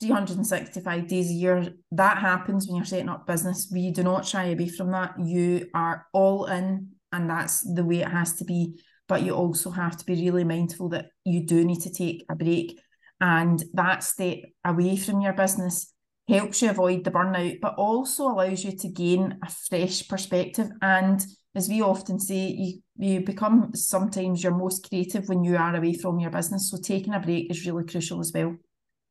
365 0.00 1.08
days 1.08 1.30
a 1.30 1.34
year. 1.34 1.74
That 1.90 2.18
happens 2.18 2.66
when 2.66 2.76
you're 2.76 2.84
setting 2.84 3.08
up 3.08 3.26
business. 3.26 3.68
We 3.72 3.90
do 3.90 4.04
not 4.04 4.24
shy 4.24 4.44
away 4.44 4.68
from 4.68 4.92
that. 4.92 5.14
You 5.20 5.68
are 5.74 6.06
all 6.12 6.46
in, 6.46 6.90
and 7.12 7.28
that's 7.28 7.62
the 7.62 7.84
way 7.84 8.02
it 8.02 8.08
has 8.08 8.36
to 8.36 8.44
be. 8.44 8.80
But 9.08 9.22
you 9.22 9.34
also 9.34 9.70
have 9.70 9.96
to 9.96 10.04
be 10.04 10.14
really 10.14 10.44
mindful 10.44 10.90
that 10.90 11.10
you 11.24 11.44
do 11.44 11.64
need 11.64 11.80
to 11.80 11.92
take 11.92 12.24
a 12.30 12.36
break. 12.36 12.80
And 13.20 13.62
that 13.74 14.04
step 14.04 14.38
away 14.64 14.96
from 14.96 15.20
your 15.20 15.32
business 15.32 15.92
helps 16.30 16.62
you 16.62 16.70
avoid 16.70 17.04
the 17.04 17.10
burnout, 17.10 17.60
but 17.60 17.74
also 17.74 18.28
allows 18.28 18.64
you 18.64 18.76
to 18.76 18.88
gain 18.88 19.38
a 19.44 19.50
fresh 19.50 20.06
perspective. 20.06 20.68
And 20.80 21.20
as 21.54 21.68
we 21.68 21.82
often 21.82 22.20
say, 22.20 22.46
you, 22.48 22.80
you 22.96 23.20
become 23.20 23.74
sometimes 23.74 24.42
your 24.42 24.54
most 24.54 24.88
creative 24.88 25.28
when 25.28 25.42
you 25.42 25.56
are 25.56 25.74
away 25.74 25.94
from 25.94 26.20
your 26.20 26.30
business. 26.30 26.70
So 26.70 26.78
taking 26.80 27.14
a 27.14 27.20
break 27.20 27.50
is 27.50 27.66
really 27.66 27.84
crucial 27.84 28.20
as 28.20 28.32
well. 28.32 28.56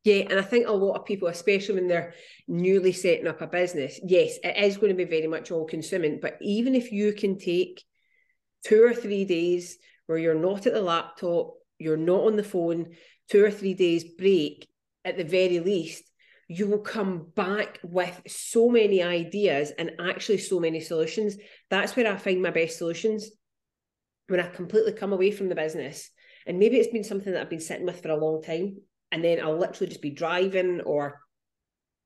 Yeah, 0.02 0.24
and 0.30 0.38
I 0.38 0.42
think 0.42 0.66
a 0.66 0.72
lot 0.72 0.94
of 0.94 1.04
people, 1.04 1.28
especially 1.28 1.74
when 1.74 1.88
they're 1.88 2.14
newly 2.48 2.92
setting 2.92 3.26
up 3.26 3.42
a 3.42 3.46
business, 3.46 4.00
yes, 4.02 4.38
it 4.42 4.56
is 4.56 4.78
going 4.78 4.88
to 4.88 4.96
be 4.96 5.04
very 5.04 5.26
much 5.26 5.50
all 5.50 5.66
consuming. 5.66 6.20
But 6.22 6.38
even 6.40 6.74
if 6.74 6.90
you 6.90 7.12
can 7.12 7.38
take 7.38 7.84
two 8.64 8.82
or 8.82 8.94
three 8.94 9.26
days 9.26 9.76
where 10.06 10.16
you're 10.16 10.34
not 10.34 10.66
at 10.66 10.72
the 10.72 10.80
laptop, 10.80 11.52
you're 11.78 11.98
not 11.98 12.24
on 12.24 12.36
the 12.36 12.42
phone, 12.42 12.94
two 13.28 13.44
or 13.44 13.50
three 13.50 13.74
days 13.74 14.04
break 14.04 14.66
at 15.04 15.18
the 15.18 15.24
very 15.24 15.60
least, 15.60 16.09
you 16.52 16.66
will 16.66 16.80
come 16.80 17.28
back 17.36 17.78
with 17.84 18.22
so 18.26 18.68
many 18.68 19.00
ideas 19.04 19.70
and 19.78 19.92
actually 20.00 20.38
so 20.38 20.58
many 20.58 20.80
solutions. 20.80 21.36
That's 21.70 21.94
where 21.94 22.12
I 22.12 22.16
find 22.16 22.42
my 22.42 22.50
best 22.50 22.76
solutions 22.76 23.30
when 24.26 24.40
I 24.40 24.48
completely 24.48 24.94
come 24.94 25.12
away 25.12 25.30
from 25.30 25.48
the 25.48 25.54
business. 25.54 26.10
And 26.48 26.58
maybe 26.58 26.78
it's 26.78 26.92
been 26.92 27.04
something 27.04 27.32
that 27.32 27.40
I've 27.40 27.50
been 27.50 27.60
sitting 27.60 27.86
with 27.86 28.02
for 28.02 28.08
a 28.08 28.16
long 28.16 28.42
time. 28.42 28.78
And 29.12 29.22
then 29.22 29.40
I'll 29.40 29.56
literally 29.56 29.90
just 29.90 30.02
be 30.02 30.10
driving 30.10 30.80
or 30.80 31.20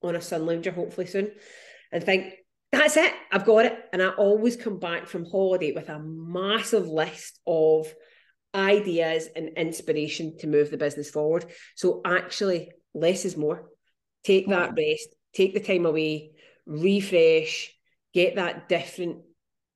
on 0.03 0.15
a 0.15 0.21
sun 0.21 0.45
lounger, 0.45 0.71
hopefully 0.71 1.07
soon, 1.07 1.31
and 1.91 2.03
think, 2.03 2.35
that's 2.71 2.97
it, 2.97 3.13
I've 3.31 3.45
got 3.45 3.65
it. 3.65 3.79
And 3.93 4.03
I 4.03 4.09
always 4.09 4.55
come 4.55 4.77
back 4.77 5.07
from 5.07 5.25
holiday 5.25 5.71
with 5.71 5.89
a 5.89 5.97
massive 5.99 6.87
list 6.87 7.39
of 7.47 7.91
ideas 8.53 9.27
and 9.35 9.57
inspiration 9.57 10.37
to 10.41 10.47
move 10.47 10.69
the 10.69 10.77
business 10.77 11.09
forward. 11.09 11.45
So 11.75 12.01
actually, 12.05 12.69
less 12.93 13.25
is 13.25 13.35
more 13.35 13.71
take 14.25 14.47
that 14.47 14.73
rest, 14.75 15.09
take 15.33 15.53
the 15.53 15.59
time 15.59 15.85
away, 15.85 16.31
refresh, 16.65 17.71
get 18.13 18.35
that 18.35 18.67
different 18.67 19.19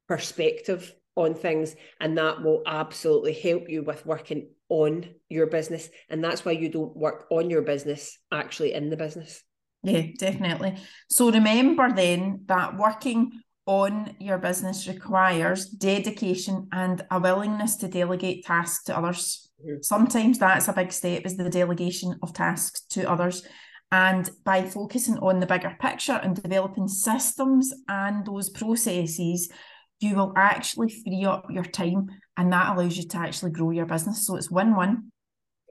perspective 0.08 0.94
on 1.16 1.36
things, 1.36 1.76
and 2.00 2.18
that 2.18 2.42
will 2.42 2.64
absolutely 2.66 3.34
help 3.34 3.70
you 3.70 3.84
with 3.84 4.06
working 4.06 4.50
on 4.70 5.10
your 5.30 5.48
business. 5.48 5.90
And 6.10 6.24
that's 6.24 6.46
why 6.46 6.54
you 6.54 6.70
don't 6.70 6.96
work 6.96 7.26
on 7.30 7.50
your 7.50 7.62
business, 7.62 8.18
actually 8.32 8.74
in 8.74 8.90
the 8.90 8.98
business. 8.98 9.44
Yeah, 9.84 10.04
definitely. 10.18 10.78
So 11.10 11.32
remember 11.32 11.92
then 11.94 12.44
that 12.48 12.78
working 12.78 13.32
on 13.66 14.16
your 14.20 14.38
business 14.38 14.88
requires 14.88 15.66
dedication 15.66 16.68
and 16.72 17.06
a 17.12 17.20
willingness 17.20 17.76
to 17.78 17.88
delegate 17.88 18.44
tasks 18.44 18.86
to 18.86 18.98
others. 18.98 19.50
Mm-hmm. 19.64 19.82
Sometimes 19.82 20.40
that's 20.40 20.68
a 20.68 20.74
big 20.74 20.92
step 20.92 21.24
is 21.26 21.38
the 21.38 21.50
delegation 21.50 22.16
of 22.24 22.34
tasks 22.34 22.82
to 22.92 23.10
others. 23.10 23.46
And 23.92 24.30
by 24.44 24.64
focusing 24.64 25.18
on 25.18 25.40
the 25.40 25.48
bigger 25.48 25.76
picture 25.80 26.20
and 26.24 26.36
developing 26.36 26.88
systems 26.88 27.74
and 27.88 28.26
those 28.26 28.50
processes, 28.50 29.52
you 30.00 30.16
will 30.16 30.34
actually 30.36 30.90
free 30.90 31.26
up 31.26 31.46
your 31.50 31.66
time 31.66 32.08
and 32.38 32.54
that 32.54 32.76
allows 32.76 32.98
you 32.98 33.08
to 33.08 33.18
actually 33.18 33.52
grow 33.52 33.72
your 33.72 33.86
business. 33.86 34.26
So 34.26 34.36
it's 34.36 34.52
win 34.52 34.76
win. 34.76 35.12